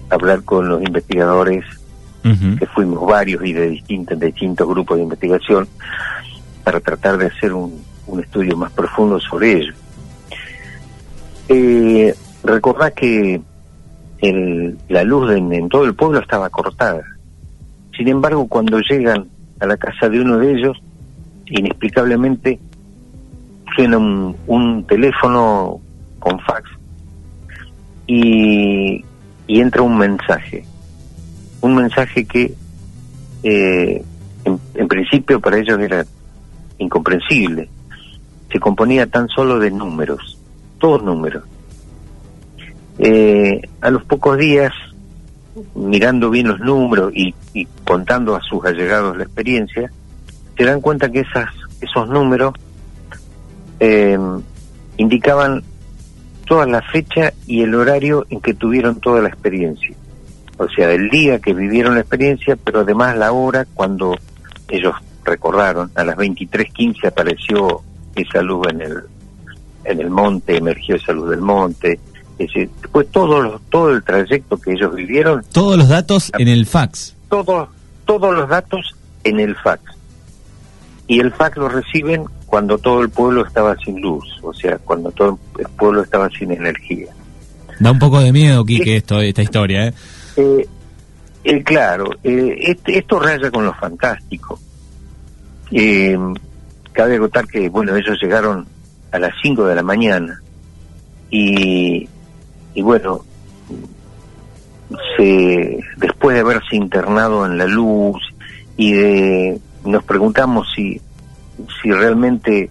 hablar 0.10 0.44
con 0.44 0.70
los 0.70 0.82
investigadores, 0.82 1.66
que 2.58 2.66
fuimos 2.66 3.06
varios 3.06 3.46
y 3.46 3.54
de 3.54 3.70
distintos, 3.70 4.18
de 4.18 4.26
distintos 4.28 4.68
grupos 4.68 4.98
de 4.98 5.04
investigación, 5.04 5.68
para 6.64 6.80
tratar 6.80 7.18
de 7.18 7.28
hacer 7.28 7.54
un, 7.54 7.84
estudio 8.20 8.56
más 8.58 8.72
profundo 8.72 9.20
sobre 9.20 9.54
ello. 9.54 9.74
Eh, 11.48 12.16
recordad 12.44 12.94
que 12.94 13.42
la 14.88 15.04
luz 15.04 15.32
en, 15.32 15.70
todo 15.70 15.86
el 15.86 15.94
pueblo 15.94 16.20
estaba 16.20 16.50
cortada. 16.50 17.04
Sin 17.96 18.08
embargo, 18.08 18.48
cuando 18.48 18.80
llegan 18.80 19.28
a 19.60 19.66
la 19.66 19.78
casa 19.78 20.10
de 20.10 20.20
uno 20.20 20.38
de 20.38 20.52
ellos, 20.54 20.78
inexplicablemente 21.48 22.60
suena 23.76 23.98
un, 23.98 24.86
teléfono 24.88 25.80
con 26.20 26.40
fax 26.40 26.70
y, 28.08 29.04
entra 29.48 29.82
un 29.82 29.98
mensaje. 29.98 30.66
Un 31.66 31.76
mensaje 31.76 32.26
que 32.26 32.54
eh, 33.42 34.04
en 34.76 34.88
principio 34.88 35.40
para 35.40 35.58
ellos 35.58 35.80
era 35.80 36.06
incomprensible. 36.78 37.68
Se 38.52 38.60
componía 38.60 39.08
tan 39.08 39.28
solo 39.30 39.58
de 39.58 39.72
números, 39.72 40.38
todos 40.78 41.02
números 41.02 41.44
eh, 43.00 43.62
a 43.82 43.90
los 43.90 44.04
pocos 44.04 44.38
días, 44.38 44.72
mirando 45.74 46.30
bien 46.30 46.50
los 46.50 46.60
números 46.60 47.12
y, 47.16 47.34
contando 47.84 48.36
a 48.36 48.42
sus 48.42 48.64
allegados 48.64 49.18
la 49.18 49.24
experiencia, 49.24 49.92
se 50.56 50.64
dan 50.64 50.82
cuenta 50.82 51.12
que 51.12 51.22
esas, 51.22 51.50
esos 51.82 52.08
números 52.10 52.54
eh, 53.80 54.20
indicaban 54.98 55.64
toda 56.46 56.68
la 56.68 56.84
fecha 56.84 57.34
y 57.48 57.64
el 57.64 57.74
horario 57.74 58.28
en 58.30 58.40
que 58.40 58.54
tuvieron 58.54 59.00
toda 59.00 59.20
la 59.20 59.30
experiencia. 59.30 59.96
O 60.58 60.68
sea, 60.70 60.92
el 60.92 61.10
día 61.10 61.40
que 61.40 61.54
vivieron 61.54 61.96
la 61.96 62.02
experiencia, 62.02 62.56
pero 62.56 62.82
además 62.82 63.18
la 63.18 63.32
hora 63.32 63.66
cuando 63.74 64.18
ellos 64.70 64.94
recordaron, 65.24 65.92
a 65.96 66.04
las 66.04 66.16
23.15 66.16 67.08
apareció 67.08 67.82
esa 68.16 68.42
luz 68.42 68.68
en 68.70 68.82
el, 68.82 69.04
en 69.84 70.00
el 70.00 70.10
monte, 70.10 70.58
emergió 70.58 70.96
esa 70.96 71.12
luz 71.12 71.30
del 71.30 71.42
monte, 71.42 72.00
es 72.38 72.48
decir, 72.48 72.70
después 72.82 73.08
todo, 73.12 73.60
todo 73.70 73.92
el 73.92 74.04
trayecto 74.04 74.58
que 74.58 74.74
ellos 74.74 74.94
vivieron. 74.94 75.44
Todos 75.52 75.78
los 75.78 75.90
datos 75.90 76.32
en 76.38 76.48
el 76.48 76.66
fax. 76.66 77.16
Todos, 77.30 77.70
todos 78.06 78.36
los 78.36 78.50
datos 78.50 78.96
en 79.24 79.40
el 79.40 79.56
fax. 79.56 79.82
Y 81.08 81.20
el 81.20 81.32
fax 81.32 81.58
lo 81.58 81.70
reciben 81.70 82.26
cuando 82.46 82.78
todo 82.78 83.02
el 83.02 83.10
pueblo 83.10 83.46
estaba 83.46 83.76
sin 83.78 84.02
luz, 84.02 84.26
o 84.42 84.54
sea, 84.54 84.78
cuando 84.80 85.12
todo 85.12 85.40
el 85.60 85.68
pueblo 85.70 86.02
estaba 86.02 86.30
sin 86.30 86.52
energía. 86.52 87.08
Da 87.80 87.92
un 87.92 88.00
poco 88.00 88.20
de 88.20 88.32
miedo, 88.32 88.64
Quique, 88.66 88.98
esto, 88.98 89.20
esta 89.22 89.42
historia, 89.42 89.88
¿eh? 89.88 89.94
Eh, 90.38 90.68
eh 91.44 91.64
claro, 91.64 92.12
eh, 92.24 92.56
este, 92.60 92.98
esto 93.00 93.20
raya 93.20 93.52
con 93.52 93.66
lo 93.66 93.74
fantástico. 93.74 94.60
cabe 96.94 97.16
acotar 97.16 97.48
que, 97.48 97.70
bueno, 97.70 97.96
ellos 97.96 98.18
llegaron 98.22 98.68
a 99.12 99.20
las 99.20 99.34
5 99.42 99.66
de 99.66 99.76
la 99.76 99.84
mañana 99.84 100.42
y 101.30 102.08
y 102.76 102.82
bueno, 102.82 103.22
se, 105.16 105.80
después 105.96 106.36
de 106.36 106.42
haberse 106.42 106.76
internado 106.76 107.46
en 107.46 107.58
la 107.58 107.66
luz 107.66 108.22
y 108.76 108.92
de, 108.92 109.62
nos 109.86 110.04
preguntamos 110.04 110.68
si, 110.76 111.02
si 111.82 111.92
realmente 111.92 112.70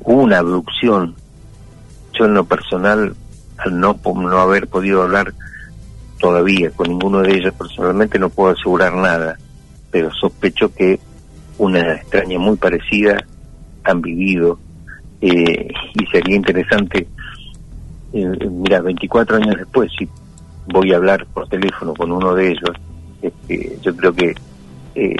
hubo 0.00 0.22
una 0.22 0.38
abducción. 0.38 1.14
Yo 2.18 2.24
en 2.24 2.34
lo 2.34 2.44
personal, 2.44 3.14
al 3.58 3.78
no, 3.78 3.98
no 4.04 4.38
haber 4.38 4.66
podido 4.66 5.02
hablar 5.02 5.32
todavía 6.18 6.70
con 6.70 6.88
ninguno 6.88 7.20
de 7.20 7.34
ellos 7.34 7.54
personalmente, 7.54 8.18
no 8.18 8.28
puedo 8.28 8.52
asegurar 8.52 8.94
nada, 8.94 9.38
pero 9.90 10.12
sospecho 10.14 10.72
que 10.74 10.98
una 11.58 11.94
extraña 11.94 12.38
muy 12.38 12.56
parecida 12.56 13.24
han 13.84 14.02
vivido 14.02 14.58
eh, 15.20 15.68
y 15.94 16.06
sería 16.06 16.36
interesante 16.36 17.06
eh, 18.12 18.48
mira, 18.50 18.80
24 18.80 19.36
años 19.36 19.56
después, 19.56 19.90
si 19.98 20.08
voy 20.72 20.92
a 20.92 20.96
hablar 20.96 21.26
por 21.26 21.48
teléfono 21.48 21.94
con 21.94 22.12
uno 22.12 22.34
de 22.34 22.50
ellos, 22.50 22.70
este, 23.20 23.78
yo 23.82 23.94
creo 23.96 24.12
que 24.14 24.34
eh, 24.94 25.16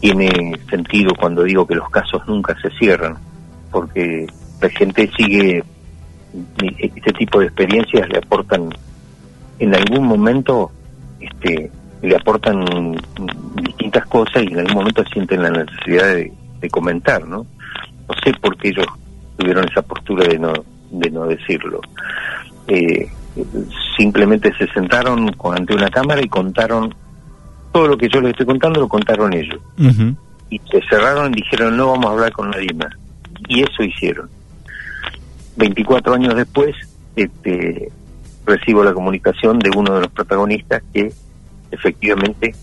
tiene 0.00 0.58
sentido 0.70 1.12
cuando 1.18 1.42
digo 1.42 1.66
que 1.66 1.74
los 1.74 1.90
casos 1.90 2.22
nunca 2.26 2.56
se 2.60 2.70
cierran, 2.78 3.18
porque 3.70 4.26
la 4.60 4.68
gente 4.70 5.10
sigue, 5.16 5.62
este 6.78 7.12
tipo 7.12 7.40
de 7.40 7.46
experiencias 7.46 8.08
le 8.08 8.18
aportan, 8.18 8.70
en 9.60 9.74
algún 9.74 10.06
momento, 10.06 10.72
este, 11.20 11.70
le 12.02 12.16
aportan 12.16 12.96
distintas 13.62 14.06
cosas 14.06 14.42
y 14.42 14.52
en 14.52 14.60
algún 14.60 14.74
momento 14.74 15.04
sienten 15.12 15.42
la 15.42 15.50
necesidad 15.50 16.14
de, 16.14 16.32
de 16.60 16.70
comentar, 16.70 17.26
¿no? 17.26 17.46
No 18.08 18.14
sé 18.24 18.32
por 18.40 18.56
qué 18.56 18.68
ellos 18.68 18.86
tuvieron 19.36 19.68
esa 19.68 19.82
postura 19.82 20.26
de 20.26 20.38
no 20.38 20.52
de 20.90 21.10
no 21.10 21.26
decirlo. 21.26 21.80
Eh, 22.66 23.08
simplemente 23.96 24.52
se 24.56 24.66
sentaron 24.68 25.30
ante 25.54 25.74
una 25.74 25.88
cámara 25.88 26.20
y 26.22 26.28
contaron 26.28 26.94
todo 27.72 27.86
lo 27.86 27.96
que 27.96 28.08
yo 28.08 28.20
les 28.20 28.30
estoy 28.30 28.46
contando, 28.46 28.80
lo 28.80 28.88
contaron 28.88 29.32
ellos. 29.32 29.60
Y 30.50 30.58
se 30.70 30.80
cerraron 30.88 31.32
y 31.32 31.42
dijeron, 31.42 31.76
no 31.76 31.92
vamos 31.92 32.06
a 32.06 32.10
hablar 32.10 32.32
con 32.32 32.50
nadie 32.50 32.72
más. 32.74 32.92
Y 33.48 33.62
eso 33.62 33.84
hicieron. 33.84 34.28
24 35.56 36.14
años 36.14 36.34
después, 36.34 36.74
este, 37.14 37.92
recibo 38.50 38.84
la 38.84 38.92
comunicación 38.92 39.58
de 39.58 39.70
uno 39.76 39.94
de 39.94 40.00
los 40.02 40.10
protagonistas 40.10 40.82
que 40.92 41.12
efectivamente 41.70 42.54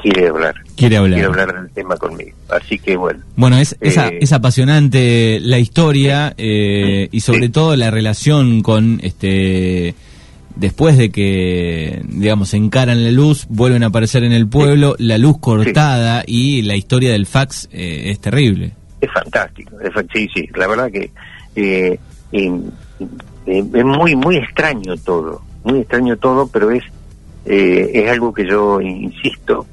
quiere 0.00 0.28
hablar. 0.28 0.54
Quiere 0.76 0.96
hablar. 0.96 1.14
Quiere 1.20 1.28
hablar 1.28 1.62
del 1.62 1.70
tema 1.70 1.96
conmigo. 1.96 2.36
Así 2.48 2.78
que 2.78 2.96
bueno. 2.96 3.20
Bueno, 3.36 3.58
es, 3.58 3.76
eh, 3.80 4.18
es, 4.20 4.32
apasionante 4.32 5.38
la 5.40 5.58
historia 5.58 6.34
eh, 6.36 7.08
y 7.10 7.20
sobre 7.20 7.48
todo 7.48 7.76
la 7.76 7.90
relación 7.90 8.62
con 8.62 9.00
este 9.02 9.94
después 10.56 10.98
de 10.98 11.10
que, 11.10 12.02
digamos, 12.04 12.54
encaran 12.54 13.02
la 13.02 13.10
luz, 13.10 13.46
vuelven 13.48 13.82
a 13.84 13.86
aparecer 13.86 14.24
en 14.24 14.32
el 14.32 14.48
pueblo, 14.48 14.94
la 14.98 15.18
luz 15.18 15.38
cortada 15.38 16.24
y 16.26 16.62
la 16.62 16.76
historia 16.76 17.12
del 17.12 17.26
fax 17.26 17.68
eh, 17.72 18.10
es 18.10 18.20
terrible. 18.20 18.72
Es 19.00 19.10
fantástico, 19.12 19.76
sí, 20.12 20.28
sí, 20.32 20.48
la 20.54 20.66
verdad 20.68 20.90
que 20.90 21.10
eh, 21.56 21.98
es 23.46 23.84
muy, 23.84 24.14
muy 24.16 24.36
extraño 24.36 24.96
todo, 24.96 25.42
muy 25.64 25.80
extraño 25.80 26.16
todo, 26.16 26.46
pero 26.46 26.70
es, 26.70 26.84
es 27.44 28.10
algo 28.10 28.32
que 28.32 28.46
yo 28.46 28.80
insisto, 28.80 29.66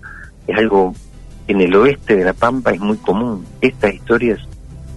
es 0.47 0.57
algo 0.57 0.93
en 1.49 1.61
el 1.61 1.75
oeste 1.75 2.15
de 2.15 2.23
La 2.23 2.33
Pampa 2.33 2.71
es 2.71 2.79
muy 2.79 2.97
común. 2.97 3.43
Estas 3.59 3.95
historias, 3.95 4.39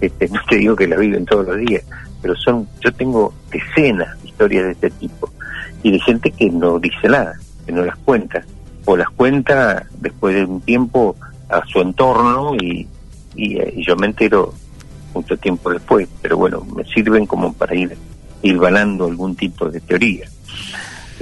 este, 0.01 0.29
no 0.33 0.41
te 0.49 0.57
digo 0.57 0.77
que 0.77 0.87
las 0.87 1.01
viven 1.01 1.25
todos 1.25 1.47
los 1.47 1.57
días, 1.59 1.83
pero 2.21 2.37
son, 2.37 2.69
yo 2.81 2.93
tengo 2.93 3.35
decenas 3.51 4.21
de 4.23 4.29
historias 4.29 4.65
de 4.67 4.73
este 4.73 4.91
tipo 4.91 5.31
y 5.83 5.93
de 5.93 5.99
gente 6.01 6.31
que 6.31 6.51
no 6.51 6.79
dice 6.79 7.09
nada, 7.09 7.35
que 7.67 7.73
no 7.73 7.85
las 7.85 7.97
cuenta, 7.97 8.45
o 8.85 8.97
las 8.97 9.09
cuenta 9.11 9.87
después 9.99 10.35
de 10.37 10.45
un 10.45 10.61
tiempo 10.61 11.17
a 11.49 11.65
su 11.67 11.81
entorno 11.81 12.55
y, 12.55 12.87
y, 13.35 13.83
yo 13.83 13.97
me 13.97 14.07
entero 14.07 14.53
mucho 15.15 15.37
tiempo 15.39 15.71
después, 15.71 16.09
pero 16.21 16.37
bueno, 16.37 16.65
me 16.77 16.85
sirven 16.85 17.27
como 17.27 17.53
para 17.53 17.75
ir, 17.75 17.97
ir 18.43 18.59
ganando 18.59 19.07
algún 19.07 19.35
tipo 19.37 19.69
de 19.69 19.81
teoría. 19.81 20.27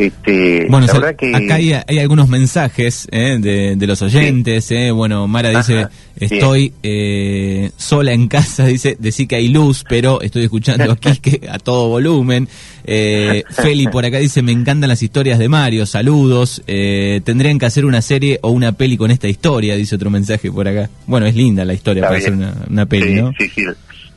Este, 0.00 0.66
bueno, 0.70 0.87
que... 1.18 1.37
acá 1.37 1.56
hay, 1.56 1.98
algunos 1.98 2.26
mensajes 2.30 3.06
eh, 3.11 3.37
de, 3.38 3.87
los 3.87 4.00
oyentes. 4.00 4.70
Eh. 4.70 4.90
Bueno, 4.92 5.28
Mara 5.28 5.50
dice, 5.50 5.88
estoy 6.16 6.72
eh, 6.83 7.70
sola 7.76 8.12
en 8.12 8.26
casa, 8.26 8.64
dice, 8.66 8.96
decir 8.98 9.28
que 9.28 9.37
hay 9.37 9.48
luz, 9.48 9.85
pero 9.87 10.22
estoy 10.22 10.44
escuchando 10.44 10.92
aquí 10.92 11.18
que 11.18 11.48
a 11.50 11.59
todo 11.59 11.88
volumen. 11.88 12.48
Feli 12.85 13.88
por 13.88 14.06
acá 14.06 14.18
dice, 14.18 14.40
me 14.40 14.52
encantan 14.52 14.88
las 14.88 15.02
historias 15.02 15.38
de 15.38 15.50
Mario, 15.50 15.85
saludos. 15.85 16.62
tendrían 16.66 17.59
que 17.59 17.66
hacer 17.66 17.85
una 17.85 18.00
serie 18.00 18.38
o 18.42 18.50
una 18.50 18.72
peli 18.72 18.96
con 18.96 19.11
esta 19.11 19.28
historia, 19.28 19.76
dice 19.76 19.96
otro 19.96 20.09
mensaje 20.09 20.50
por 20.50 20.66
acá. 20.66 20.88
Bueno, 21.06 21.26
es 21.26 21.37
linda 21.37 21.64
la 21.66 21.74
historia 21.74 22.04
para 22.04 22.16
hacer 22.16 22.33
una, 22.33 22.87
peli, 22.87 23.20
¿no? 23.20 23.33
Sí, 23.38 23.50
sí, 23.54 23.64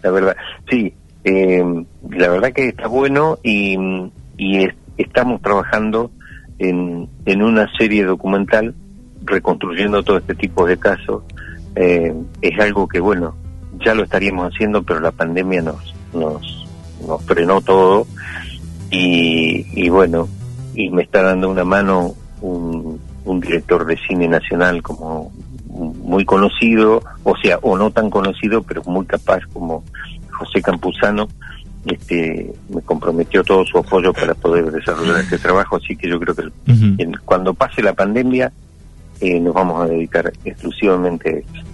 la 0.01 0.11
verdad. 0.11 0.35
Sí, 0.69 0.93
la 1.23 2.29
verdad 2.29 2.51
que 2.51 2.69
está 2.69 2.87
bueno 2.87 3.37
y, 3.43 3.77
y 4.37 4.63
es 4.63 4.73
estamos 4.97 5.41
trabajando 5.41 6.11
en, 6.59 7.09
en 7.25 7.41
una 7.41 7.67
serie 7.77 8.03
documental 8.03 8.75
reconstruyendo 9.23 10.03
todo 10.03 10.17
este 10.17 10.35
tipo 10.35 10.65
de 10.65 10.77
casos. 10.77 11.23
Eh, 11.75 12.13
es 12.41 12.59
algo 12.59 12.87
que, 12.87 12.99
bueno, 12.99 13.35
ya 13.83 13.95
lo 13.95 14.03
estaríamos 14.03 14.53
haciendo, 14.53 14.83
pero 14.83 14.99
la 14.99 15.11
pandemia 15.11 15.61
nos, 15.61 15.93
nos, 16.13 16.67
nos 17.07 17.23
frenó 17.23 17.61
todo. 17.61 18.05
Y, 18.91 19.65
y 19.73 19.89
bueno, 19.89 20.27
y 20.75 20.89
me 20.89 21.03
está 21.03 21.23
dando 21.23 21.49
una 21.49 21.63
mano 21.63 22.13
un 22.41 23.39
director 23.39 23.85
de 23.85 23.97
cine 24.05 24.27
nacional 24.27 24.83
como 24.83 25.31
muy 25.73 26.25
conocido, 26.25 27.01
o 27.23 27.35
sea, 27.37 27.57
o 27.61 27.77
no 27.77 27.89
tan 27.89 28.09
conocido, 28.09 28.61
pero 28.63 28.83
muy 28.85 29.05
capaz 29.05 29.39
como 29.53 29.83
José 30.43 30.61
Campuzano, 30.61 31.27
este, 31.85 32.53
me 32.69 32.81
comprometió 32.81 33.43
todo 33.43 33.65
su 33.65 33.77
apoyo 33.77 34.13
para 34.13 34.33
poder 34.33 34.71
desarrollar 34.71 35.19
este 35.19 35.37
trabajo, 35.37 35.77
así 35.77 35.95
que 35.95 36.09
yo 36.09 36.19
creo 36.19 36.35
que 36.35 36.43
cuando 37.25 37.53
pase 37.53 37.81
la 37.81 37.93
pandemia 37.93 38.51
eh, 39.19 39.39
nos 39.39 39.53
vamos 39.53 39.81
a 39.81 39.87
dedicar 39.87 40.31
exclusivamente 40.43 41.29
a 41.29 41.37
eso. 41.39 41.67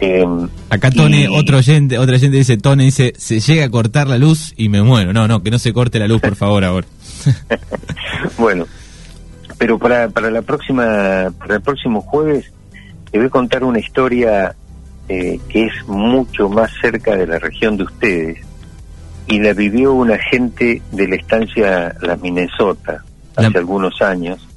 Em, 0.00 0.48
Acá 0.68 0.90
Tony, 0.90 1.26
otro 1.28 1.58
oyente, 1.58 1.96
otra 1.96 2.18
gente 2.18 2.36
dice, 2.36 2.56
Tony 2.56 2.86
dice, 2.86 3.12
se 3.16 3.38
llega 3.40 3.66
a 3.66 3.70
cortar 3.70 4.08
la 4.08 4.18
luz 4.18 4.52
y 4.56 4.68
me 4.68 4.82
muero. 4.82 5.12
No, 5.12 5.28
no, 5.28 5.42
que 5.42 5.50
no 5.50 5.60
se 5.60 5.72
corte 5.72 6.00
la 6.00 6.08
luz, 6.08 6.20
por 6.20 6.34
favor, 6.34 6.64
ahora. 6.64 6.86
bueno, 8.38 8.66
pero 9.58 9.78
para, 9.78 10.08
para 10.08 10.30
la 10.30 10.42
próxima, 10.42 11.32
para 11.38 11.54
el 11.54 11.60
próximo 11.60 12.00
jueves, 12.00 12.52
te 13.10 13.18
voy 13.18 13.28
a 13.28 13.30
contar 13.30 13.62
una 13.62 13.78
historia 13.78 14.56
eh, 15.14 15.38
que 15.46 15.66
es 15.66 15.86
mucho 15.86 16.48
más 16.48 16.70
cerca 16.80 17.14
de 17.14 17.26
la 17.26 17.38
región 17.38 17.76
de 17.76 17.82
ustedes 17.82 18.38
y 19.26 19.40
la 19.40 19.52
vivió 19.52 19.92
una 19.92 20.16
gente 20.16 20.80
de 20.90 21.06
la 21.06 21.16
estancia 21.16 21.94
La 22.00 22.16
Minnesota 22.16 23.04
hace 23.36 23.58
algunos 23.58 24.00
años 24.00 24.48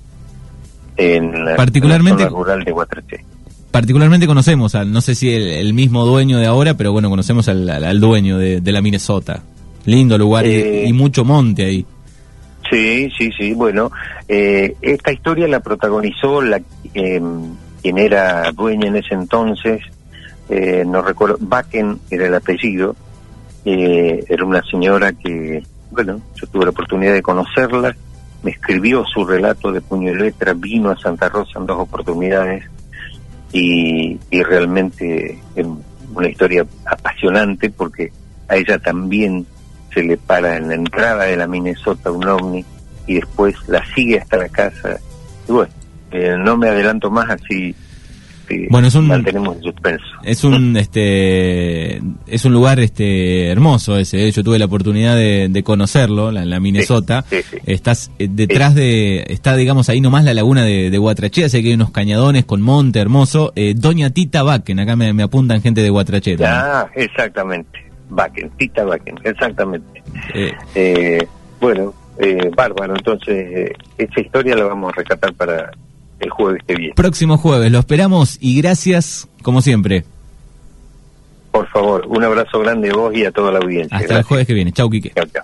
en 0.96 1.44
la, 1.44 1.58
particularmente, 1.58 2.30
rural 2.30 2.64
de 2.64 2.72
Guatraché. 2.72 3.26
Particularmente 3.70 4.28
conocemos 4.28 4.76
al, 4.76 4.94
no 4.94 5.02
sé 5.02 5.14
si 5.14 5.30
el, 5.30 5.74
mismo 5.74 6.06
dueño 6.06 6.38
de 6.38 6.46
ahora, 6.46 6.76
pero 6.76 6.94
bueno, 6.94 7.10
conocemos 7.10 7.50
al, 7.50 8.00
dueño 8.00 8.38
de, 8.38 8.72
la 8.72 8.82
Minnesota. 8.82 9.44
Lindo 9.84 10.18
lugar 10.18 10.46
y, 10.46 10.56
eh, 10.56 10.94
mucho 10.94 11.26
monte 11.26 11.66
ahí. 11.66 11.86
Sí, 12.72 13.10
sí, 13.18 13.30
sí. 13.38 13.54
Bueno, 13.54 13.92
eh, 14.30 14.74
esta 14.82 15.12
historia 15.12 15.50
la 15.50 15.60
protagonizó 15.60 16.42
la 16.42 16.62
em, 16.94 17.56
quien 17.82 17.98
era 17.98 18.52
dueña 18.52 18.88
en 18.88 18.96
ese 18.96 19.14
entonces, 19.14 19.82
eh, 20.50 20.84
no 20.86 21.02
recuerdo, 21.02 21.38
Bakken 21.40 22.00
era 22.10 22.28
el 22.28 22.36
apellido, 22.36 22.96
eh, 23.66 24.24
era 24.30 24.46
una 24.46 24.62
señora 24.64 25.14
que, 25.14 25.64
bueno, 25.92 26.22
yo 26.36 26.48
tuve 26.48 26.66
la 26.66 26.72
oportunidad 26.72 27.14
de 27.14 27.22
conocerla, 27.22 27.96
me 28.44 28.52
escribió 28.52 29.04
su 29.06 29.26
relato 29.26 29.72
de 29.72 29.82
puño 29.82 30.12
y 30.12 30.16
letra, 30.16 30.54
vino 30.54 30.92
a 30.92 30.98
Santa 30.98 31.30
Rosa 31.30 31.60
en 31.60 31.66
dos 31.66 31.80
oportunidades. 31.80 32.64
Y, 33.52 34.20
y 34.30 34.44
realmente 34.44 35.40
es 35.56 35.66
una 36.14 36.30
historia 36.30 36.66
apasionante 36.86 37.70
porque 37.70 38.12
a 38.48 38.58
ella 38.58 38.78
también 38.78 39.46
se 39.94 40.04
le 40.04 40.18
para 40.18 40.58
en 40.58 40.68
la 40.68 40.76
entrada 40.76 41.24
de 41.24 41.38
la 41.38 41.48
Minnesota 41.48 42.12
un 42.12 42.28
ovni 42.28 42.66
y 43.08 43.16
después 43.16 43.56
la 43.68 43.84
sigue 43.96 44.20
hasta 44.20 44.38
la 44.38 44.50
casa. 44.50 45.00
Y 45.48 45.52
bueno, 45.52 45.72
eh, 46.12 46.36
no 46.38 46.58
me 46.58 46.70
adelanto 46.70 47.10
más 47.10 47.30
así 47.30 47.74
bueno, 48.70 48.88
es 48.88 48.96
un, 48.96 49.08
mantenemos 49.08 49.58
suspenso. 49.62 50.06
Es 50.24 50.44
un, 50.44 50.78
este, 50.78 52.02
es 52.28 52.46
un 52.46 52.54
lugar 52.54 52.80
este, 52.80 53.50
hermoso 53.50 53.98
ese. 53.98 54.28
¿eh? 54.28 54.32
Yo 54.32 54.44
tuve 54.44 54.60
la 54.60 54.66
oportunidad 54.66 55.16
de, 55.16 55.64
conocerlo, 55.64 56.32
la, 56.32 56.46
la 56.46 56.60
Minnesota. 56.60 57.26
Estás 57.66 58.12
eh, 58.20 58.28
detrás 58.30 58.76
de, 58.76 59.26
está 59.30 59.56
digamos 59.56 59.90
ahí 59.90 60.02
nomás 60.02 60.24
la 60.24 60.34
laguna 60.34 60.64
de, 60.64 60.90
de 60.90 60.98
Guatrachea, 60.98 61.50
sé 61.50 61.62
que 61.62 61.70
hay 61.70 61.74
unos 61.74 61.92
cañadones 61.92 62.46
con 62.46 62.62
monte 62.62 63.00
hermoso. 63.00 63.54
Eh, 63.56 63.74
Doña 63.76 64.10
Tita 64.10 64.44
Bakken, 64.44 64.80
acá 64.80 64.96
me, 64.96 65.24
apuntan 65.24 65.62
gente 65.62 65.82
de 65.82 65.90
Guatrachea. 65.90 66.38
Ah, 66.42 66.88
exactamente. 66.96 67.86
Bakken, 68.10 68.50
Tita 68.58 68.84
Bakken, 68.86 69.16
exactamente. 69.24 70.04
bueno, 71.60 71.94
bárbaro, 72.56 72.96
entonces 72.96 73.72
esa 73.98 74.22
historia 74.22 74.56
la 74.56 74.66
vamos 74.66 74.94
a 74.94 74.96
rescatar 74.98 75.34
para 75.34 75.72
el 76.26 76.30
jueves 76.32 76.64
que 76.68 76.76
viene. 76.76 76.94
Próximo 76.96 77.38
jueves, 77.38 77.72
lo 77.72 77.80
esperamos 77.80 78.38
y 78.42 78.58
gracias 78.62 79.28
como 79.42 79.62
siempre. 79.62 80.04
Por 81.52 81.68
favor, 81.70 82.06
un 82.08 82.24
abrazo 82.24 82.60
grande 82.60 82.90
a 82.90 82.94
vos 82.94 83.16
y 83.16 83.24
a 83.24 83.32
toda 83.32 83.52
la 83.52 83.60
audiencia. 83.60 83.98
Hasta 83.98 84.18
el 84.18 84.24
jueves 84.24 84.46
que 84.46 84.54
viene. 84.54 84.74
Chau, 84.74 84.90
Quique. 84.90 85.12
Chau, 85.16 85.26
chau. 85.28 85.44